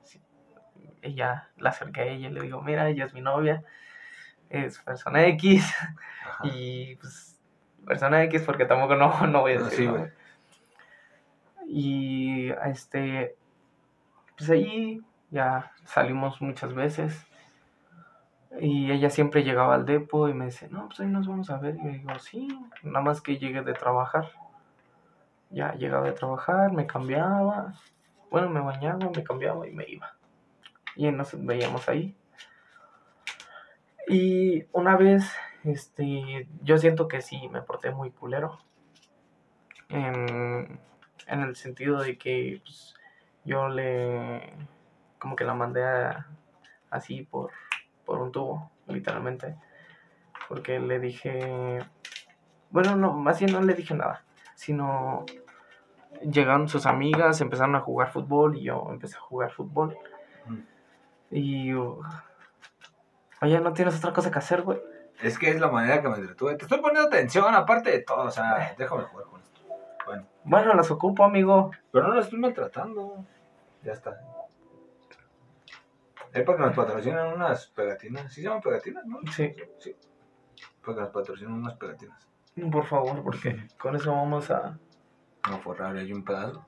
[1.03, 3.65] Ya la acerqué a ella y le digo, mira, ella es mi novia.
[4.51, 5.75] Es persona X.
[6.29, 6.45] Ajá.
[6.47, 7.41] Y pues,
[7.87, 10.13] persona X, porque tampoco no, no voy a decir.
[11.67, 13.37] Y este,
[14.43, 15.01] pues ahí
[15.31, 17.25] ya salimos muchas veces.
[18.61, 21.59] Y ella siempre llegaba al depo y me dice, no, pues ahí nos vamos a
[21.59, 21.77] ver.
[21.77, 22.49] Y yo digo, sí,
[22.83, 24.33] nada más que llegue de trabajar.
[25.51, 27.75] Ya llegaba de trabajar, me cambiaba.
[28.33, 30.13] Bueno, me bañaba, me cambiaba y me iba.
[30.97, 32.17] Y nos veíamos ahí.
[34.09, 38.59] Y una vez, este, yo siento que sí me porté muy culero.
[39.89, 40.81] En,
[41.29, 42.97] en el sentido de que pues,
[43.45, 44.53] yo le,
[45.19, 46.27] como que la mandé a-
[46.91, 47.51] así por,
[48.05, 49.57] por un tubo, literalmente.
[50.49, 51.79] Porque le dije,
[52.71, 54.25] bueno, no, más bien no le dije nada,
[54.55, 55.25] sino
[56.21, 59.97] llegaron sus amigas, empezaron a jugar fútbol y yo empecé a jugar fútbol.
[61.31, 62.01] Y, uh,
[63.41, 64.79] oye, ¿no tienes otra cosa que hacer, güey?
[65.23, 66.57] Es que es la manera que me entretuve.
[66.57, 68.25] Te estoy poniendo atención, aparte de todo.
[68.25, 69.27] O sea, déjame jugar.
[70.45, 71.71] Bueno, las ocupo, amigo.
[71.91, 73.25] pero no lo estoy maltratando.
[73.83, 74.21] Ya está.
[76.33, 78.33] Es para que nos patrocinen unas pegatinas.
[78.33, 79.21] ¿Sí se llaman pegatinas, no?
[79.31, 79.95] Sí, Sí.
[80.85, 82.27] Para que nos patrocinen unas pegatinas.
[82.71, 84.79] por favor, porque con eso vamos a...
[85.51, 86.67] No, forrar hay un pedazo.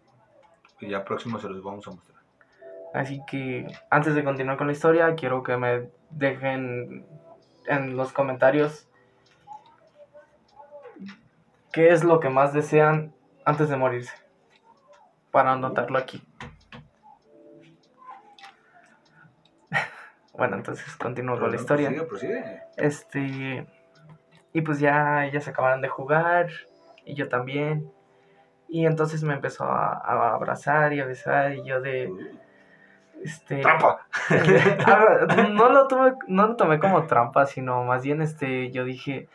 [0.78, 2.14] Que ya próximo se los vamos a mostrar.
[2.92, 7.06] Así que antes de continuar con la historia, quiero que me dejen
[7.66, 8.88] en los comentarios
[11.72, 13.12] qué es lo que más desean
[13.44, 14.14] antes de morirse.
[15.30, 16.22] Para anotarlo aquí.
[20.37, 21.90] Bueno, entonces continúo con la historia.
[21.90, 22.62] Prosigue, prosigue.
[22.76, 23.66] Este.
[24.52, 26.48] Y pues ya ellas acabaron de jugar.
[27.04, 27.92] Y yo también.
[28.68, 31.54] Y entonces me empezó a, a abrazar y a besar.
[31.54, 32.12] Y yo de.
[33.24, 33.61] Este.
[33.61, 34.07] ¡Trampa!
[34.87, 39.28] Ah, no lo tomé, no lo tomé como trampa, sino más bien este, yo dije,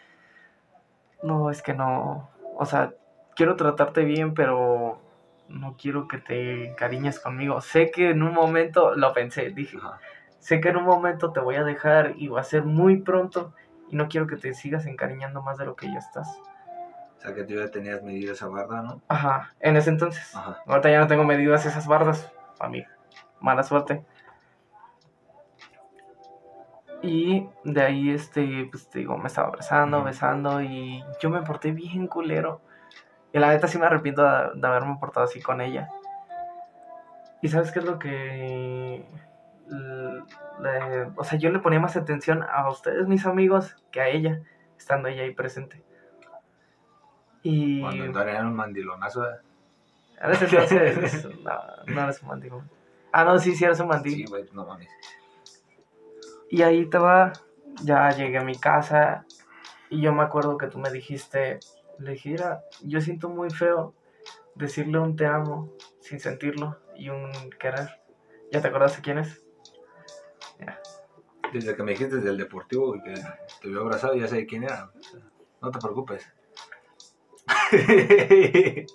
[1.23, 2.93] no, es que no, o sea,
[3.39, 4.99] quiero tratarte bien, pero
[5.47, 7.61] no quiero que te encariñes conmigo.
[7.61, 9.97] Sé que en un momento, lo pensé, dije, Ajá.
[10.39, 13.53] sé que en un momento te voy a dejar y va a ser muy pronto
[13.89, 16.27] y no quiero que te sigas encariñando más de lo que ya estás.
[17.17, 19.01] O sea que tú ya tenías medida esa barda, ¿no?
[19.07, 20.35] Ajá, en ese entonces.
[20.35, 20.61] Ajá.
[20.67, 22.83] Ahorita ya no tengo medidas esas bardas, a mí.
[23.39, 24.03] Mala suerte.
[27.01, 31.71] Y de ahí, este, pues te digo, me estaba abrazando, besando y yo me porté
[31.71, 32.59] bien culero.
[33.31, 35.89] Y la neta sí me arrepiento de, de haberme portado así con ella.
[37.41, 39.05] ¿Y sabes qué es lo que...
[39.67, 44.41] le- o sea, yo le ponía más atención a ustedes, mis amigos, que a ella,
[44.77, 45.83] estando ella ahí presente.
[47.43, 47.81] Y...
[47.81, 49.23] Cuando darían un mandilonazo.
[49.23, 49.37] ¿eh?
[50.21, 52.53] En ese entonces, no, no eres un mandil.
[53.13, 54.13] Ah, no, sí, sí eres un mandil.
[54.13, 54.89] Sí, güey, no mames.
[56.49, 57.31] Y ahí te va,
[57.83, 59.25] ya llegué a mi casa
[59.89, 61.59] y yo me acuerdo que tú me dijiste,
[61.99, 63.93] le dije, "Mira, yo siento muy feo
[64.55, 65.71] decirle un te amo
[66.01, 68.01] sin sentirlo y un querer.
[68.51, 69.43] ¿Ya te acuerdas de quién es?
[71.53, 73.13] Desde que me dijiste del deportivo y que
[73.61, 74.91] te vio abrazado, ya sé quién era.
[74.99, 75.19] O sea,
[75.61, 76.31] No te preocupes.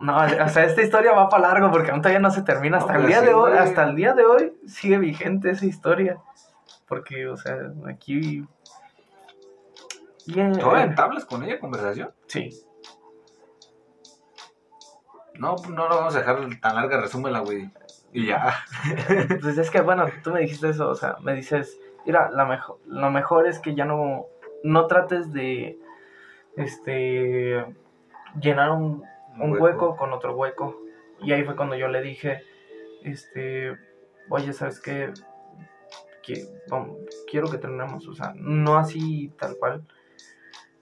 [0.00, 2.78] No, o sea, esta historia va para largo porque aún todavía no se termina.
[2.78, 5.66] Hasta No, el día sí, de hoy, hasta el día de hoy sigue vigente esa
[5.66, 6.18] historia.
[6.86, 7.56] Porque, o sea,
[7.86, 8.44] aquí.
[10.26, 12.10] Bien, ¿Todavía entablas con ella conversación?
[12.26, 12.50] Sí.
[15.34, 17.70] No, no lo vamos a dejar tan larga, resúmela, güey.
[18.12, 18.54] Y ya.
[19.42, 22.78] Pues es que, bueno, tú me dijiste eso, o sea, me dices, mira, la mejor,
[22.86, 24.26] lo mejor es que ya no,
[24.62, 25.78] no trates de,
[26.56, 27.64] este,
[28.40, 29.04] llenar un,
[29.38, 29.96] un hueco.
[29.96, 30.80] con otro hueco.
[31.20, 32.42] Y ahí fue cuando yo le dije,
[33.02, 33.76] este,
[34.28, 35.12] oye, ¿sabes qué?
[36.22, 36.46] Que,
[37.30, 39.84] quiero que terminemos, o sea, no así tal cual.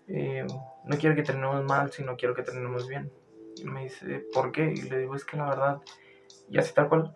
[0.09, 0.47] Eh,
[0.85, 3.11] no quiero que terminemos mal, sino quiero que terminemos bien.
[3.65, 4.73] Me dice, ¿por qué?
[4.73, 5.83] Y le digo, es que la verdad,
[6.49, 7.13] y así tal cual,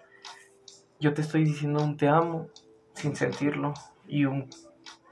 [1.01, 2.49] yo te estoy diciendo un te amo
[2.95, 3.75] sin sentirlo
[4.07, 4.49] y, un,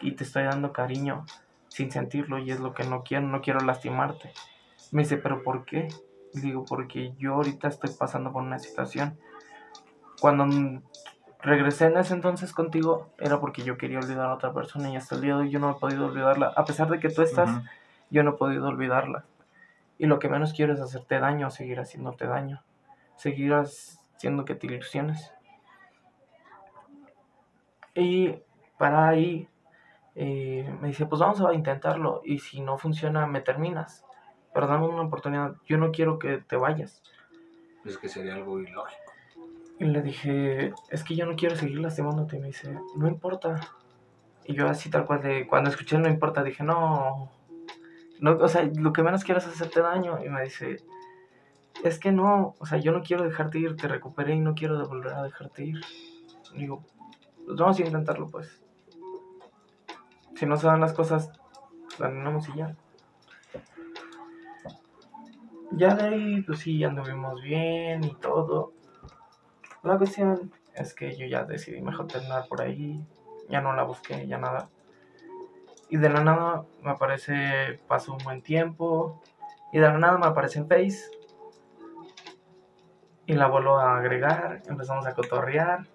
[0.00, 1.24] y te estoy dando cariño
[1.68, 4.32] sin sentirlo y es lo que no quiero, no quiero lastimarte.
[4.92, 5.88] Me dice, ¿pero por qué?
[6.32, 9.18] Y digo, porque yo ahorita estoy pasando por una situación.
[10.20, 10.46] Cuando
[11.44, 15.14] regresé en ese entonces contigo, era porque yo quería olvidar a otra persona y hasta
[15.14, 16.52] el día de hoy yo no he podido olvidarla.
[16.56, 17.50] A pesar de que tú estás,
[18.10, 19.24] yo no he podido olvidarla.
[19.98, 22.62] Y lo que menos quiero es hacerte daño, seguir haciéndote daño.
[23.16, 25.32] Seguir haciendo que te ilusiones.
[27.94, 28.36] Y
[28.78, 29.48] para ahí
[30.16, 32.22] eh, me dice, pues vamos a intentarlo.
[32.24, 34.04] Y si no funciona, me terminas.
[34.52, 35.56] Pero dame una oportunidad.
[35.66, 37.02] Yo no quiero que te vayas.
[37.84, 39.03] Es que sería algo ilógico.
[39.78, 42.36] Y le dije, es que yo no quiero seguir lastimándote.
[42.36, 43.60] Y me dice, no importa.
[44.44, 47.30] Y yo así tal cual de, cuando escuché no importa, dije, no.
[48.20, 50.24] no o sea, lo que menos quiero es hacerte daño.
[50.24, 50.76] Y me dice,
[51.82, 54.86] es que no, o sea, yo no quiero dejarte ir, te recuperé y no quiero
[54.86, 55.80] volver a dejarte ir.
[56.54, 56.84] Digo,
[57.44, 58.62] pues vamos a intentarlo pues.
[60.36, 61.32] Si no se dan las cosas,
[61.96, 62.76] terminamos y ya.
[65.72, 68.72] Ya de ahí, pues sí, anduvimos bien y todo.
[69.84, 73.04] La cuestión es que yo ya decidí mejor terminar por ahí.
[73.50, 74.70] Ya no la busqué, ya nada.
[75.90, 79.20] Y de la nada me aparece, pasó un buen tiempo.
[79.74, 81.10] Y de la nada me aparece en Face.
[83.26, 84.62] Y la vuelvo a agregar.
[84.66, 85.86] Empezamos a cotorrear.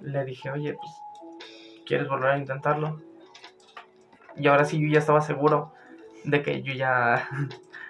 [0.00, 0.90] Le dije, oye, pues,
[1.84, 3.02] ¿quieres volver a intentarlo?
[4.34, 5.74] Y ahora sí yo ya estaba seguro
[6.24, 7.28] de que yo ya...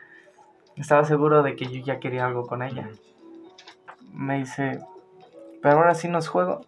[0.76, 2.90] estaba seguro de que yo ya quería algo con ella.
[4.12, 4.80] Me dice,
[5.62, 6.62] pero ahora sí nos juego.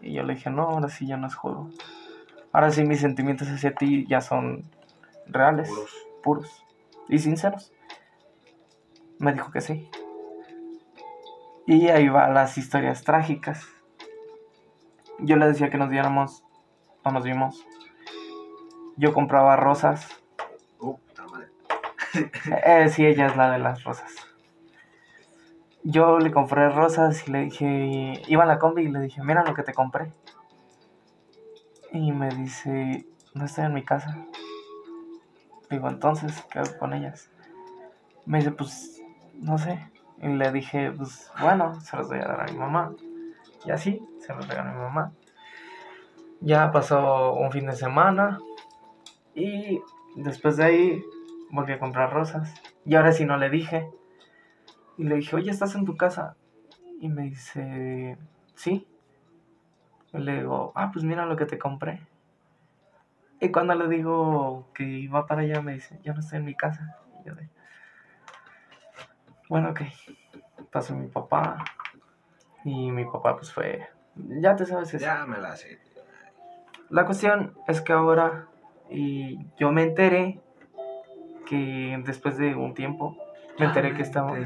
[0.00, 1.70] Y yo le dije, no, ahora sí ya no es juego.
[2.52, 4.64] Ahora sí mis sentimientos hacia ti ya son
[5.26, 6.06] reales, Puros.
[6.22, 6.66] puros
[7.08, 7.72] y sinceros.
[9.18, 9.88] Me dijo que sí.
[11.66, 13.64] Y ahí van las historias trágicas.
[15.18, 16.42] Yo le decía que nos diéramos,
[17.04, 17.64] no nos vimos.
[18.96, 20.08] Yo compraba rosas.
[21.30, 21.48] Madre.
[22.66, 24.10] Eh, sí, ella es la de las rosas.
[25.82, 29.42] Yo le compré rosas y le dije, iba a la combi y le dije, mira
[29.44, 30.12] lo que te compré.
[31.92, 34.16] Y me dice, no estoy en mi casa.
[35.70, 37.30] Digo, entonces, ¿qué hago con ellas?
[38.26, 39.00] Me dice, pues,
[39.34, 39.90] no sé.
[40.18, 42.92] Y le dije, pues, bueno, se las voy a dar a mi mamá.
[43.64, 45.12] Y así, se los regalé a mi mamá.
[46.40, 48.38] Ya pasó un fin de semana.
[49.34, 49.80] Y
[50.16, 51.04] después de ahí,
[51.50, 52.52] volví a comprar rosas.
[52.84, 53.88] Y ahora sí no le dije.
[55.00, 56.36] Y le dije, oye, ¿estás en tu casa?
[57.00, 58.18] Y me dice,
[58.54, 58.86] sí.
[60.12, 62.06] Y le digo, ah, pues mira lo que te compré.
[63.40, 66.54] Y cuando le digo que iba para allá, me dice, yo no estoy en mi
[66.54, 66.98] casa.
[67.18, 67.48] Y yo de,
[69.48, 69.80] bueno, ok.
[70.70, 71.64] Pasó mi papá.
[72.66, 75.02] Y mi papá, pues fue, ya te sabes eso.
[75.02, 75.80] Ya me la sé.
[76.90, 78.48] La cuestión es que ahora
[78.90, 80.42] y yo me enteré
[81.46, 83.16] que después de un tiempo
[83.58, 84.36] me enteré que estaba,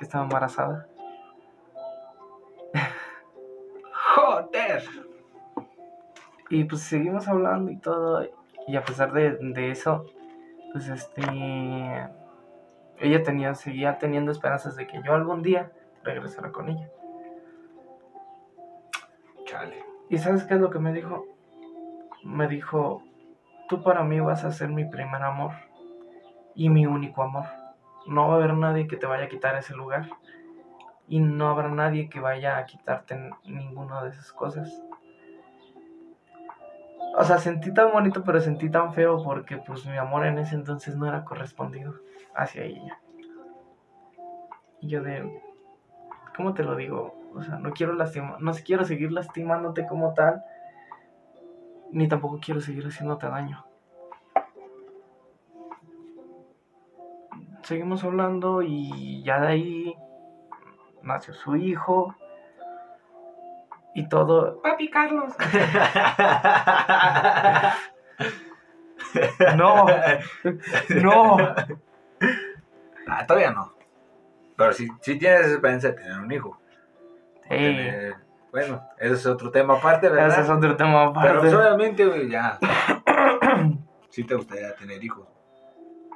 [0.00, 0.88] que estaba embarazada.
[4.16, 4.82] Joder.
[6.48, 8.26] Y pues seguimos hablando y todo.
[8.66, 10.06] Y a pesar de, de eso,
[10.72, 11.22] pues este.
[12.98, 15.70] Ella tenía, seguía teniendo esperanzas de que yo algún día
[16.02, 16.88] regresara con ella.
[19.44, 19.84] Chale.
[20.08, 21.26] ¿Y sabes qué es lo que me dijo?
[22.24, 23.02] Me dijo,
[23.68, 25.52] tú para mí vas a ser mi primer amor
[26.54, 27.59] y mi único amor.
[28.06, 30.08] No va a haber nadie que te vaya a quitar ese lugar.
[31.08, 34.82] Y no habrá nadie que vaya a quitarte ninguna de esas cosas.
[37.16, 40.54] O sea, sentí tan bonito, pero sentí tan feo porque pues mi amor en ese
[40.54, 41.94] entonces no era correspondido
[42.34, 43.00] hacia ella.
[44.80, 45.42] Y yo de,
[46.36, 47.14] ¿cómo te lo digo?
[47.34, 50.42] O sea, no quiero lastimar, no quiero seguir lastimándote como tal,
[51.90, 53.64] ni tampoco quiero seguir haciéndote daño.
[57.70, 59.94] Seguimos hablando y ya de ahí
[61.02, 62.16] nació su hijo
[63.94, 64.60] y todo.
[64.60, 65.32] Papi Carlos.
[69.56, 69.86] no,
[71.00, 71.36] no.
[73.06, 73.72] Ah, todavía no.
[74.56, 76.58] Pero sí, sí tienes esperanza de tener un hijo.
[77.44, 78.16] Sí, Tener-
[78.50, 80.30] bueno, ese es otro tema aparte, ¿verdad?
[80.30, 81.68] ese es otro tema Pero pues, aparte.
[81.76, 82.58] obviamente, ya.
[84.10, 85.28] sí te gustaría tener hijos.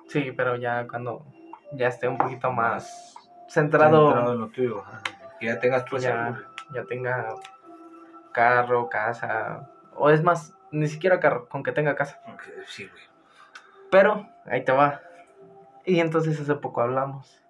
[0.09, 1.25] Sí, pero ya cuando
[1.73, 3.15] ya esté un poquito más
[3.49, 4.81] Centrado centrado, en lo tuyo.
[4.81, 5.03] ajá.
[5.39, 6.47] Que ya tengas tu ya, seguro.
[6.75, 7.35] ya tenga
[8.33, 12.21] carro, casa, o es más, ni siquiera carro, con que tenga casa.
[12.67, 13.03] Sí, güey.
[13.91, 15.01] Pero ahí te va.
[15.85, 17.41] Y entonces hace poco hablamos.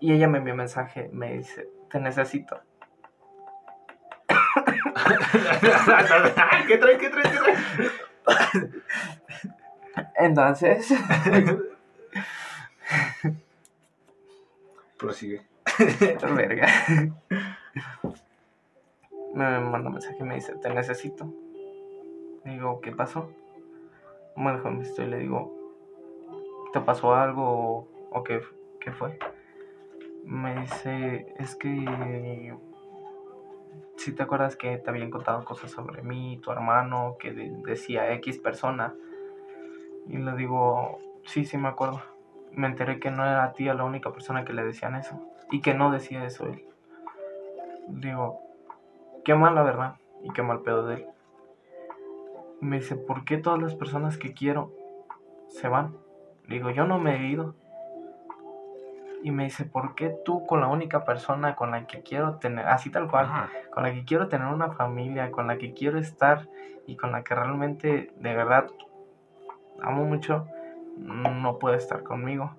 [0.00, 2.60] Y ella me envió un mensaje, me dice, te necesito.
[6.66, 6.98] ¿Qué traes?
[6.98, 7.28] ¿Qué traes?
[7.30, 8.72] ¿Qué traes?
[10.16, 10.88] Entonces,
[14.98, 15.42] Prosigue.
[16.34, 16.66] verga.
[19.34, 21.32] Me manda un mensaje y me dice, te necesito.
[22.44, 23.30] Digo, ¿qué pasó?
[24.36, 24.68] Me dejó
[25.02, 25.52] y le digo,
[26.72, 28.40] ¿te pasó algo o, qué,
[28.80, 29.18] qué fue?
[30.24, 32.54] Me dice, es que
[33.96, 38.12] si te acuerdas que te habían contado cosas sobre mí, tu hermano, que de- decía
[38.12, 38.94] X persona.
[40.08, 42.00] Y le digo, sí, sí me acuerdo.
[42.52, 45.20] Me enteré que no era a ti la única persona que le decían eso.
[45.50, 46.64] Y que no decía eso él.
[47.88, 48.40] Digo,
[49.24, 49.96] qué mal la verdad.
[50.22, 51.06] Y qué mal pedo de él.
[52.60, 54.72] Me dice, ¿por qué todas las personas que quiero
[55.48, 55.96] se van?
[56.48, 57.54] Digo, yo no me he ido.
[59.22, 62.66] Y me dice, ¿por qué tú con la única persona con la que quiero tener,
[62.66, 63.50] así tal cual, Ajá.
[63.70, 66.48] con la que quiero tener una familia, con la que quiero estar
[66.86, 68.68] y con la que realmente de verdad
[69.82, 70.46] amo mucho,
[70.98, 72.54] no puede estar conmigo.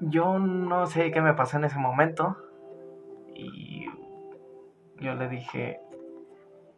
[0.00, 2.36] Yo no sé qué me pasó en ese momento
[3.34, 3.86] y
[5.00, 5.80] yo le dije,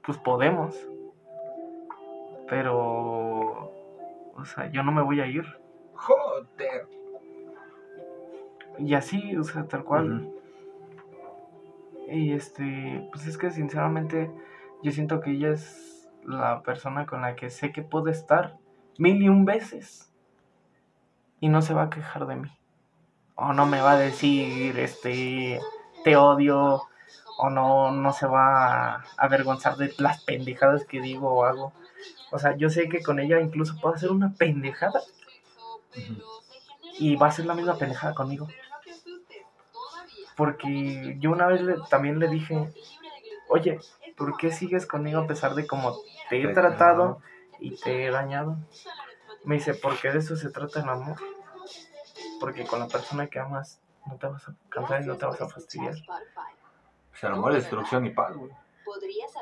[0.03, 0.89] pues podemos,
[2.49, 3.73] pero,
[4.35, 5.45] o sea, yo no me voy a ir.
[5.95, 6.87] Joder.
[8.79, 10.33] Y así, o sea, tal cual.
[12.09, 14.31] Y este, pues es que sinceramente
[14.83, 18.57] yo siento que ella es la persona con la que sé que puedo estar
[18.99, 20.11] mil y un veces.
[21.41, 22.51] Y no se va a quejar de mí.
[23.37, 25.61] O no me va a decir, este,
[26.05, 26.83] te odio.
[27.39, 31.73] O no, no se va a avergonzar de las pendejadas que digo o hago.
[32.33, 35.01] O sea, yo sé que con ella incluso puedo hacer una pendejada.
[36.99, 38.49] Y va a ser la misma pendejada conmigo.
[40.37, 42.73] Porque yo una vez le- también le dije,
[43.49, 43.79] oye,
[44.17, 45.97] ¿por qué sigues conmigo a pesar de cómo
[46.29, 47.21] Te he tratado
[47.61, 48.57] y te he dañado?
[49.45, 51.17] Me dice, porque de eso se trata el amor.
[52.41, 55.41] Porque con la persona que amas no te vas a cansar y no te vas
[55.41, 55.95] a fastidiar.
[57.11, 58.53] Pues el amor es destrucción y paz, güey.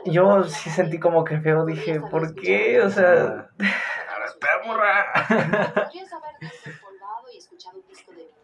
[0.06, 2.80] Yo sí sentí como que feo, dije, ¿por qué?
[2.80, 3.48] O sea,
[4.12, 5.90] Ahora espera, morra.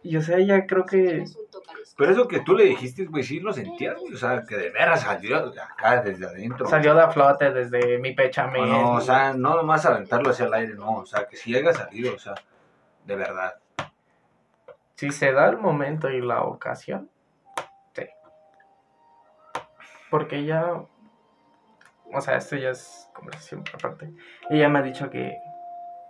[0.03, 1.25] y o sea, ella creo que
[1.95, 4.13] Pero eso que tú le dijiste, güey, sí lo sentías, güey.
[4.13, 6.67] O sea, que de veras salió de acá, desde adentro.
[6.67, 8.47] salió de flote desde mi pecha.
[8.47, 10.97] No, no, o sea, no nomás aventarlo hacia el aire, no.
[10.97, 12.33] O sea, que sí haya salido, o sea,
[13.05, 13.55] de verdad.
[14.95, 17.09] Si se da el momento y la ocasión,
[17.93, 18.07] sí.
[20.09, 20.83] Porque ella,
[22.11, 24.11] o sea, esto ya es conversación aparte.
[24.49, 25.37] Ella me ha dicho que,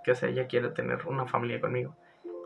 [0.05, 1.93] que, o sea, ella quiere tener una familia conmigo.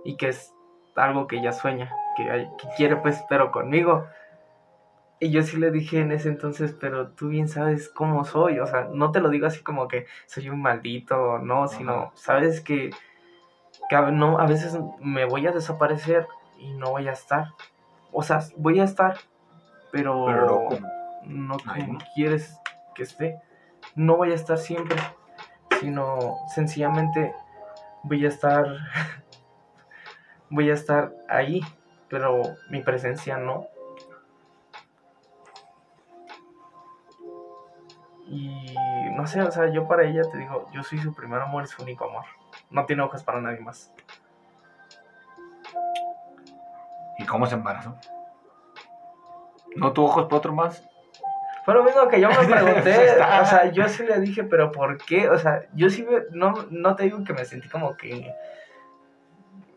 [0.04, 0.54] Y que es
[0.96, 4.08] algo que ella sueña, que, hay- que quiere pues, pero conmigo.
[5.20, 8.60] Y yo sí le dije en ese entonces, pero tú bien sabes cómo soy.
[8.60, 12.62] O sea, no te lo digo así como que soy un maldito, no, sino sabes
[12.62, 12.92] que,
[13.90, 16.28] que a, no, a veces me voy a desaparecer
[16.60, 17.48] y no voy a estar.
[18.12, 19.18] O sea, voy a estar,
[19.92, 20.26] pero,
[20.68, 20.88] como.
[21.24, 21.58] ¿no?
[22.16, 22.60] quieres
[22.94, 23.40] que esté.
[23.96, 24.98] No voy a estar siempre,
[25.80, 27.34] sino sencillamente
[28.04, 28.66] voy a estar,
[30.50, 31.62] voy a estar ahí,
[32.10, 33.68] pero mi presencia no.
[38.30, 38.76] Y
[39.16, 41.68] no sé, o sea, yo para ella te digo, yo soy su primer amor y
[41.68, 42.26] su único amor.
[42.70, 43.94] No tiene ojos para nadie más.
[47.18, 47.96] ¿Y cómo se embarazó?
[49.76, 50.84] ¿No tuvo ojos para otro más?
[51.64, 53.12] Fue lo mismo que yo me pregunté.
[53.42, 55.30] O sea, yo sí le dije, pero ¿por qué?
[55.30, 58.34] O sea, yo sí me- no, no te digo que me sentí como que.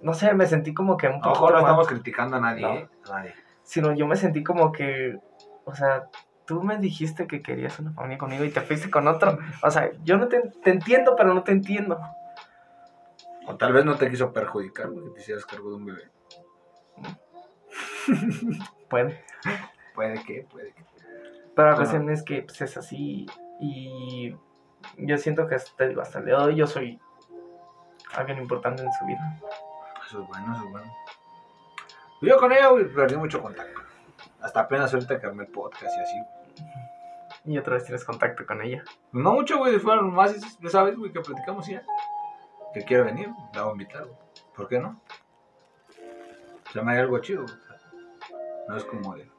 [0.03, 1.45] No sé, me sentí como que un poco.
[1.45, 2.75] Ojo, no estamos criticando a nadie, No.
[2.75, 2.89] ¿eh?
[3.09, 3.35] A nadie.
[3.63, 5.19] Sino yo me sentí como que.
[5.65, 6.09] O sea,
[6.47, 9.39] tú me dijiste que querías una familia conmigo y te fuiste con otro.
[9.63, 12.01] O sea, yo no te, te entiendo, pero no te entiendo.
[13.47, 16.11] O tal vez no te quiso perjudicar, güey, que te hicieras cargo de un bebé.
[18.89, 19.25] Puede.
[19.95, 20.85] Puede que, puede que.
[21.55, 23.27] Pero la cuestión es que pues, es así.
[23.61, 24.35] Y
[24.97, 26.99] yo siento que hasta, hasta el día de hoy yo soy
[28.15, 29.39] alguien importante en su vida.
[30.11, 30.97] Eso es bueno, eso es bueno.
[32.21, 33.81] Yo con ella, güey, perdí mucho contacto.
[34.41, 36.17] Hasta apenas ahorita que armé el podcast y así.
[37.45, 38.83] Y otra vez tienes contacto con ella.
[39.13, 41.85] Pues no mucho, güey, fueron más esa vez, güey, que platicamos ya.
[42.75, 44.19] Que quiere venir, la voy a invitar, güey.
[44.57, 45.01] ¿Por qué no?
[46.73, 47.55] Se me haría algo chido, güey.
[48.67, 49.31] No es como de.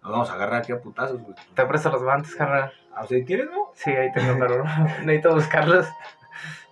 [0.00, 1.34] Nos vamos a agarrar aquí a putazos, güey.
[1.54, 2.72] Te presto los guantes, carnal.
[2.94, 3.72] Ah, ¿sí quieres, no?
[3.74, 4.62] Sí, ahí tengo, pero
[5.02, 5.88] necesito buscarlos.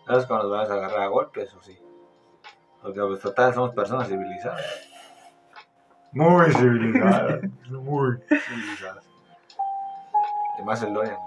[0.07, 1.77] No es cuando nos vamos a agarrar a golpes, o sí.
[2.83, 4.89] Porque, pues, total, somos personas civilizadas.
[6.13, 7.41] Muy civilizadas.
[7.71, 9.09] Muy civilizadas.
[10.59, 11.19] Y más el Dorian.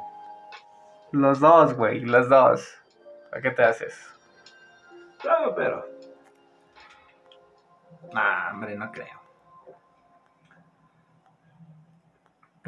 [1.11, 2.67] Los dos, güey, los dos.
[3.31, 3.97] ¿A qué te haces?
[5.19, 5.85] Claro, pero.
[8.13, 9.21] Nah, hombre, no creo.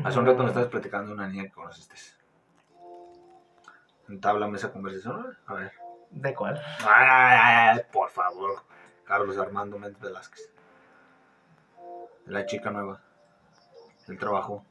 [0.04, 1.96] Hace un rato me estabas platicando de una niña que conociste.
[4.08, 5.54] Entablame esa conversación, ¿no?
[5.54, 5.72] A ver.
[6.12, 6.62] ¿De cuál?
[6.80, 8.62] Ay, ay, ay, por favor.
[9.08, 10.52] Carlos Armando Méndez Velázquez.
[12.26, 13.02] La chica nueva.
[14.08, 14.66] El trabajo.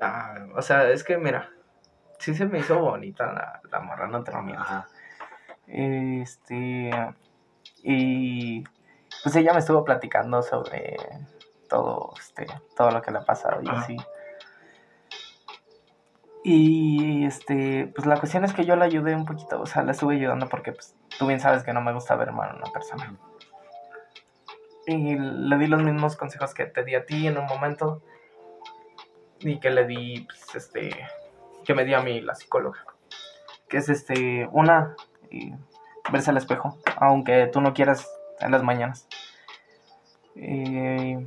[0.00, 1.50] Ah, o sea, es que mira,
[2.18, 4.62] sí se me hizo bonita la, la morra, no te lo miento.
[4.62, 4.88] Ajá.
[5.66, 6.90] Este.
[7.82, 8.64] Y.
[9.22, 10.96] Pues ella me estuvo platicando sobre
[11.68, 12.46] todo, este,
[12.76, 13.80] todo lo que le ha pasado y Ajá.
[13.80, 13.96] así.
[16.42, 19.92] Y este, pues la cuestión es que yo la ayudé un poquito, o sea, la
[19.92, 22.72] estuve ayudando porque pues, tú bien sabes que no me gusta ver mal a una
[22.72, 23.16] persona.
[24.86, 28.02] Y le di los mismos consejos que te di a ti en un momento.
[29.40, 30.90] Y que le di, pues, este,
[31.64, 32.84] que me dio a mí la psicóloga.
[33.68, 34.94] Que es este, una,
[35.30, 35.54] y
[36.12, 38.08] verse al espejo, aunque tú no quieras
[38.40, 39.06] en las mañanas.
[40.36, 41.26] Eh,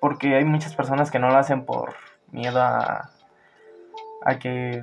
[0.00, 1.94] porque hay muchas personas que no lo hacen por
[2.30, 3.10] miedo a,
[4.22, 4.82] a que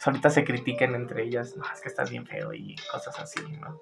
[0.00, 1.56] solitas se critiquen entre ellas.
[1.56, 3.78] No, es que estás bien feo y cosas así, ¿no?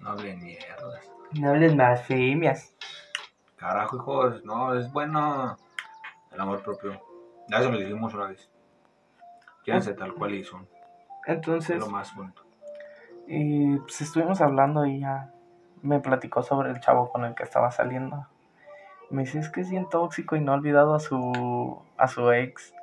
[0.00, 1.10] No hablen mierdas.
[1.32, 2.76] No hables más, femias.
[3.56, 4.44] Carajo, hijos.
[4.44, 5.56] No, es bueno
[6.30, 7.00] el amor propio.
[7.48, 8.50] Ya eso lo dijimos una vez.
[9.64, 10.68] Quédense tal cual y son.
[11.26, 12.42] Es Entonces, lo más bonito.
[13.26, 15.32] y, pues estuvimos hablando y ya
[15.80, 18.26] me platicó sobre el chavo con el que estaba saliendo.
[19.08, 22.30] Me dice, es que es bien tóxico y no ha olvidado a su, a su
[22.32, 22.74] ex.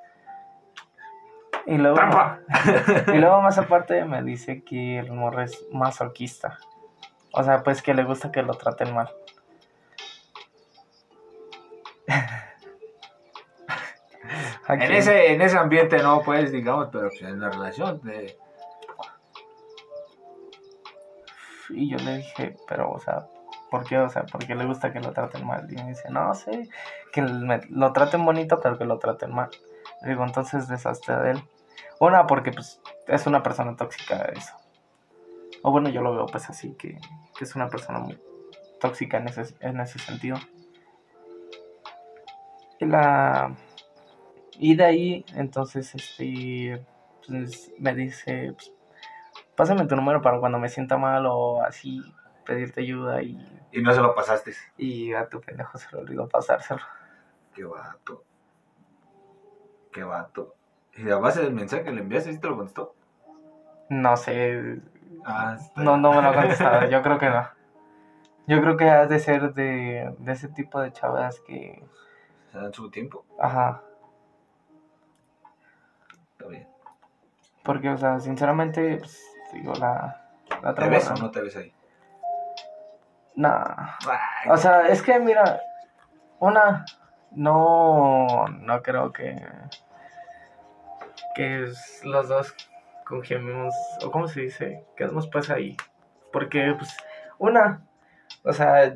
[1.68, 2.40] Y luego, ¡Trampa!
[3.14, 6.58] y luego más aparte me dice que el morro es masoquista.
[7.34, 9.10] O sea, pues que le gusta que lo traten mal.
[14.68, 14.92] ¿A En quién?
[14.94, 18.38] ese, en ese ambiente no, pues, digamos, pero pues, en la relación de...
[21.70, 23.26] Y yo le dije, pero, o sea,
[23.70, 23.98] ¿por qué?
[23.98, 25.66] O sea, ¿por qué le gusta que lo traten mal?
[25.72, 26.68] Y me dice, no sé,
[27.14, 29.50] que me- lo traten bonito, pero que lo traten mal.
[30.06, 31.44] Digo, entonces deshazte de él.
[32.00, 34.54] Una, porque pues es una persona tóxica eso.
[35.64, 37.00] O bueno, yo lo veo pues así, que,
[37.38, 38.20] que es una persona muy
[38.80, 40.38] tóxica en ese, en ese sentido.
[42.80, 43.56] Y la...
[44.58, 46.86] Y de ahí, entonces, este,
[47.26, 48.74] pues, me dice, pues,
[49.56, 52.02] pásame tu número para cuando me sienta mal o así,
[52.46, 53.38] pedirte ayuda y,
[53.72, 54.54] Y no se lo pasaste.
[54.78, 56.82] y a tu pendejo se le olvidó pasárselo.
[57.56, 58.24] Qué vato.
[59.94, 60.56] Qué vato.
[60.96, 62.96] Y a base del mensaje que le enviaste, ¿sí te lo contestó?
[63.90, 64.80] No sé,
[65.26, 67.48] Ah, no, no me lo ha contestado, yo creo que no.
[68.48, 71.84] Yo creo que has de ser de, de ese tipo de chavas que,
[72.52, 73.24] Se dan su tiempo.
[73.40, 73.82] ajá,
[76.34, 76.68] Está bien.
[77.64, 79.24] porque, o sea, sinceramente, pues,
[79.54, 80.26] digo, la,
[80.64, 81.74] la ¿Te ves o no te ves ahí?
[83.36, 83.64] Nah.
[84.08, 85.62] Ay, O sea, es que mira,
[86.40, 86.86] una,
[87.32, 89.36] no, no creo que,
[91.36, 91.72] que
[92.04, 92.56] los dos
[93.06, 93.74] congeniemos,
[94.04, 95.76] o cómo se dice, quedamos pues ahí.
[96.32, 96.96] Porque, pues,
[97.38, 97.86] una,
[98.44, 98.96] o sea,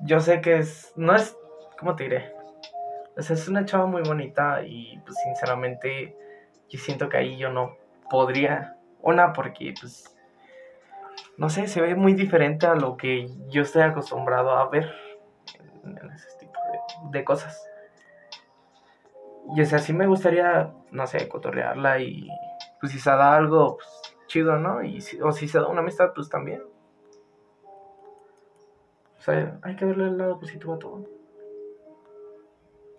[0.00, 1.36] yo sé que es, no es,
[1.78, 2.34] ¿cómo te diré?
[3.16, 6.16] O sea, es una chava muy bonita y, pues, sinceramente,
[6.68, 7.76] yo siento que ahí yo no
[8.10, 8.76] podría.
[9.00, 10.16] Una, porque, pues,
[11.36, 14.92] no sé, se ve muy diferente a lo que yo estoy acostumbrado a ver
[15.84, 16.28] en, ese
[17.10, 17.66] de, cosas.
[19.54, 22.28] Y o sea, sí me gustaría, no sé, cotorrearla y
[22.80, 24.82] pues si se da algo, pues chido, ¿no?
[24.82, 26.62] Y si- o si se da una amistad, pues también.
[29.18, 31.04] O sea, hay que verle el lado positivo a todo.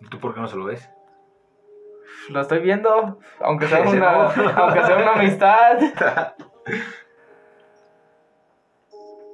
[0.00, 0.88] ¿Y tú por qué no se lo ves?
[2.30, 4.50] Lo estoy viendo, aunque sea una, no.
[4.56, 5.78] aunque sea una amistad.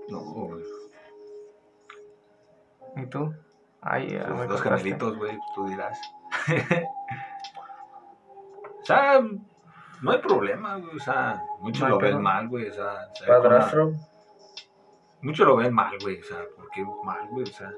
[0.09, 0.51] No.
[2.97, 3.33] ¿Y tú?
[3.83, 4.68] Ay, Sus dos contaste.
[4.68, 6.01] gemelitos, güey, tú dirás.
[8.80, 9.20] o sea,
[10.01, 10.97] no hay problema, güey.
[10.97, 12.68] O sea, muchos No hay lo ven mal, güey.
[12.68, 13.89] O sea, Padrastro.
[13.89, 13.99] una-
[15.22, 16.20] muchos lo ven mal, güey.
[16.20, 17.45] O sea, ¿por qué mal, güey?
[17.45, 17.72] O sea,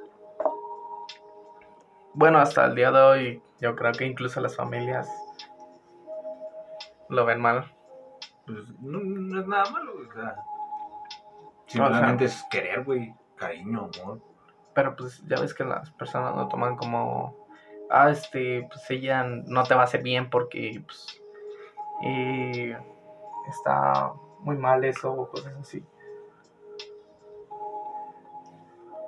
[2.15, 5.09] Bueno, hasta el día de hoy, yo creo que incluso las familias
[7.09, 7.71] lo ven mal.
[8.47, 10.07] pues no, no es nada malo, güey.
[10.09, 10.37] O sea,
[11.67, 13.15] simplemente es querer, güey.
[13.37, 14.21] Cariño, amor.
[14.75, 17.47] Pero pues ya ves que las personas lo toman como,
[17.91, 21.23] ah, este, pues ella no te va a hacer bien porque, pues,
[22.05, 22.77] eh,
[23.49, 25.85] está muy mal eso o cosas así.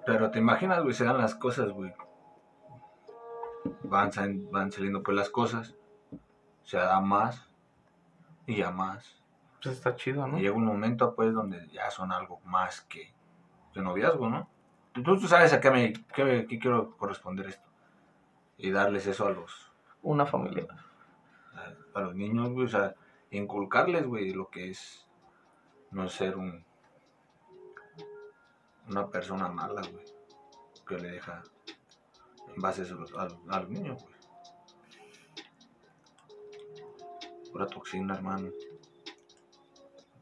[0.06, 1.92] Pero te imaginas, güey, se dan las cosas, güey.
[3.82, 4.10] Van,
[4.52, 5.74] van saliendo pues las cosas.
[6.62, 7.50] Se da más.
[8.46, 9.20] Y ya más.
[9.60, 10.38] Pues está chido, ¿no?
[10.38, 13.12] Y llega un momento, pues, donde ya son algo más que,
[13.72, 14.48] que noviazgo, ¿no?
[15.04, 17.68] Tú, tú sabes a qué, me, qué, qué quiero corresponder esto.
[18.58, 19.72] Y darles eso a los,
[20.02, 20.66] Una familia.
[21.54, 22.66] a, a los niños, güey.
[22.66, 22.94] O sea,
[23.30, 25.06] inculcarles, güey, lo que es
[25.90, 26.64] no ser un
[28.88, 30.04] una persona mala, güey.
[30.86, 31.42] Que le deja
[32.54, 34.16] en base a los, a a los niños, güey.
[37.52, 38.50] Pura toxina, hermano.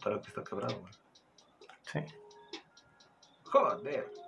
[0.01, 0.93] Todo lo que está quebrado, güey.
[1.83, 2.01] Sí.
[3.45, 4.24] Joder.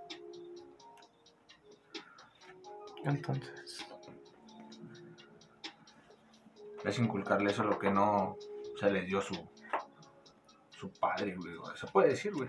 [3.06, 3.86] Entonces,
[6.84, 8.36] Es inculcarle eso lo que no
[8.78, 9.34] se le dio su
[10.78, 11.54] su padre, güey.
[11.74, 12.48] Se puede decir, güey.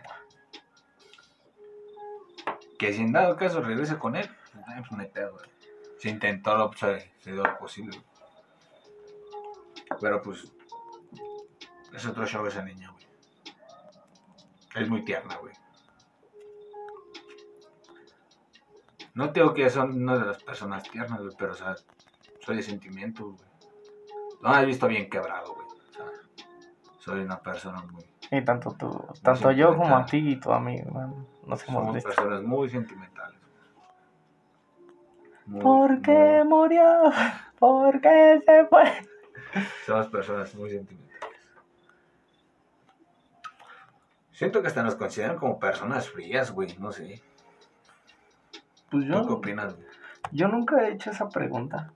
[2.77, 5.49] Que si en dado caso regrese con él, pues.
[5.99, 7.97] Se intentó lo se, se dio lo posible.
[7.97, 8.17] güey.
[9.99, 10.51] Pero pues
[11.93, 13.07] es otro show esa niña, güey.
[14.75, 15.53] Es muy tierna, güey.
[19.17, 21.75] No tengo que son una de las personas tiernas, güey, pero o sea,
[22.39, 23.47] soy de sentimientos, güey.
[24.43, 25.67] Has visto bien quebrado, güey.
[25.67, 26.05] O sea,
[26.99, 28.05] soy una persona muy...
[28.31, 31.79] y tanto tú, tanto yo como a ti y tú a mí, man, nos hemos
[31.81, 32.09] Somos visto.
[32.09, 33.39] personas muy sentimentales.
[35.47, 37.11] Muy, ¿Por qué muy- murió?
[37.57, 38.83] ¿Por qué se fue?
[39.87, 41.07] somos personas muy sentimentales.
[44.31, 46.77] Siento que hasta nos consideran como personas frías, güey.
[46.77, 47.23] No sé.
[48.89, 49.75] Pues ¿Tú qué yo, opinas,
[50.31, 51.91] yo nunca he hecho esa pregunta.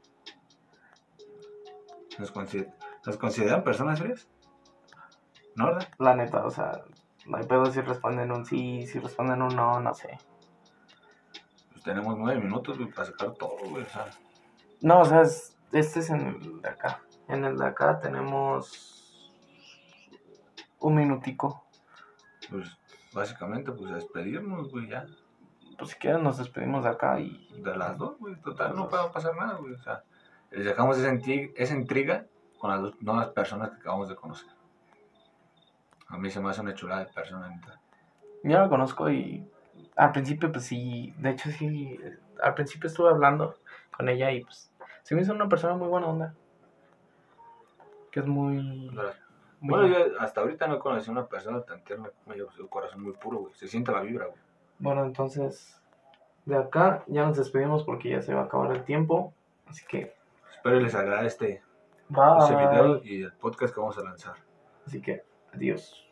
[2.19, 2.71] ¿Nos, consider-
[3.05, 4.27] ¿Nos consideran personas frías?
[5.55, 5.87] ¿No, verdad?
[5.99, 6.83] La neta, o sea,
[7.25, 10.17] no hay pedo si responden un sí, si responden un no, no sé.
[11.71, 13.83] Pues tenemos nueve minutos, güey, para sacar todo, güey.
[13.83, 14.07] O sea,
[14.81, 17.01] No, o sea, es- este es en el de acá.
[17.27, 19.31] En el de acá tenemos
[20.79, 21.65] un minutico.
[22.49, 22.77] pues
[23.13, 25.05] básicamente, pues a despedirnos, güey, ya.
[25.81, 27.47] Pues si quieren nos despedimos de acá y...
[27.57, 28.35] De las dos, güey.
[28.35, 29.73] Total, no a pasar nada, güey.
[29.73, 30.03] O sea,
[30.51, 32.27] les dejamos esa, intri- esa intriga
[32.59, 34.47] con las dos nuevas personas que acabamos de conocer.
[36.09, 37.59] A mí se me hace una chulada de persona.
[38.43, 39.43] Yo la conozco y
[39.95, 41.99] al principio pues sí, de hecho sí,
[42.43, 43.55] al principio estuve hablando
[43.97, 44.71] con ella y pues
[45.01, 46.35] se me hizo una persona muy buena onda.
[48.11, 48.55] Que es muy...
[48.61, 48.93] muy-
[49.61, 53.01] Bueno, yo hasta ahorita no conocí a una persona tan tierna como ella, un corazón
[53.01, 53.53] muy puro, güey.
[53.55, 54.50] Se siente la vibra, güey.
[54.81, 55.79] Bueno, entonces
[56.45, 59.33] de acá ya nos despedimos porque ya se va a acabar el tiempo.
[59.67, 60.13] Así que
[60.61, 61.63] Espero les agrade este,
[62.09, 64.35] este video y el podcast que vamos a lanzar.
[64.85, 65.23] Así que
[65.53, 66.07] adiós.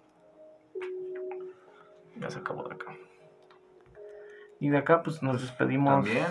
[2.15, 2.95] Ya se acabó de acá.
[4.59, 6.25] Y de acá pues nos despedimos También,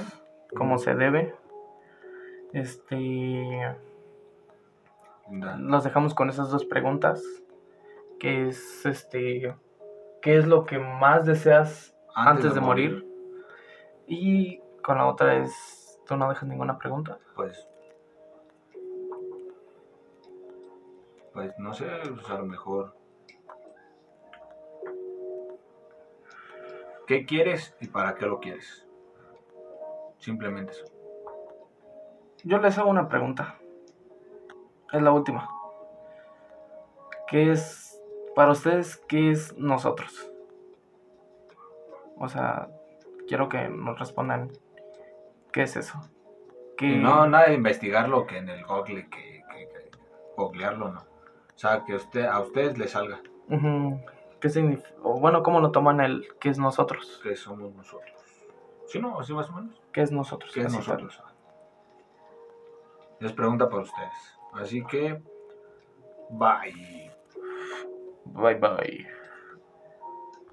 [0.57, 1.35] como se debe.
[2.53, 3.77] Este...
[5.31, 7.23] los dejamos con esas dos preguntas.
[8.19, 9.55] Que es este.
[10.23, 13.07] ¿Qué es lo que más deseas antes, de, morir?
[14.07, 16.01] Y con la otra es.
[16.07, 17.19] Tú no dejas ninguna pregunta.
[17.35, 17.69] pues
[21.39, 22.97] pues no sé pues, a lo mejor
[27.07, 28.89] qué quieres y para qué lo quieres
[30.19, 30.85] simplemente eso
[32.43, 33.57] Yo les hago una pregunta.
[34.93, 35.49] Es la última.
[37.29, 38.01] ¿Qué es.
[38.35, 40.33] Para ustedes, qué es nosotros?
[42.19, 42.69] O sea,
[43.27, 44.51] quiero que nos respondan.
[45.53, 45.99] ¿Qué es eso?
[46.77, 46.97] ¿Qué...
[46.97, 49.91] No nada de investigarlo que en el google que, que, que
[50.37, 51.09] googlearlo no
[51.59, 53.21] o sea que usted a ustedes les salga.
[54.41, 54.91] ¿Qué significa?
[55.03, 57.21] O bueno, ¿cómo lo toman el qué es nosotros?
[57.21, 58.15] que somos nosotros
[58.87, 59.21] ¿sí no?
[59.25, 59.83] ¿sí más o menos?
[59.93, 60.53] ¿Qué es nosotros?
[60.55, 60.77] ¿qué es tal.
[60.77, 61.21] nosotros?
[63.19, 65.21] es pregunta para ustedes Así que,
[66.31, 67.11] bye.
[68.25, 69.18] Bye bye.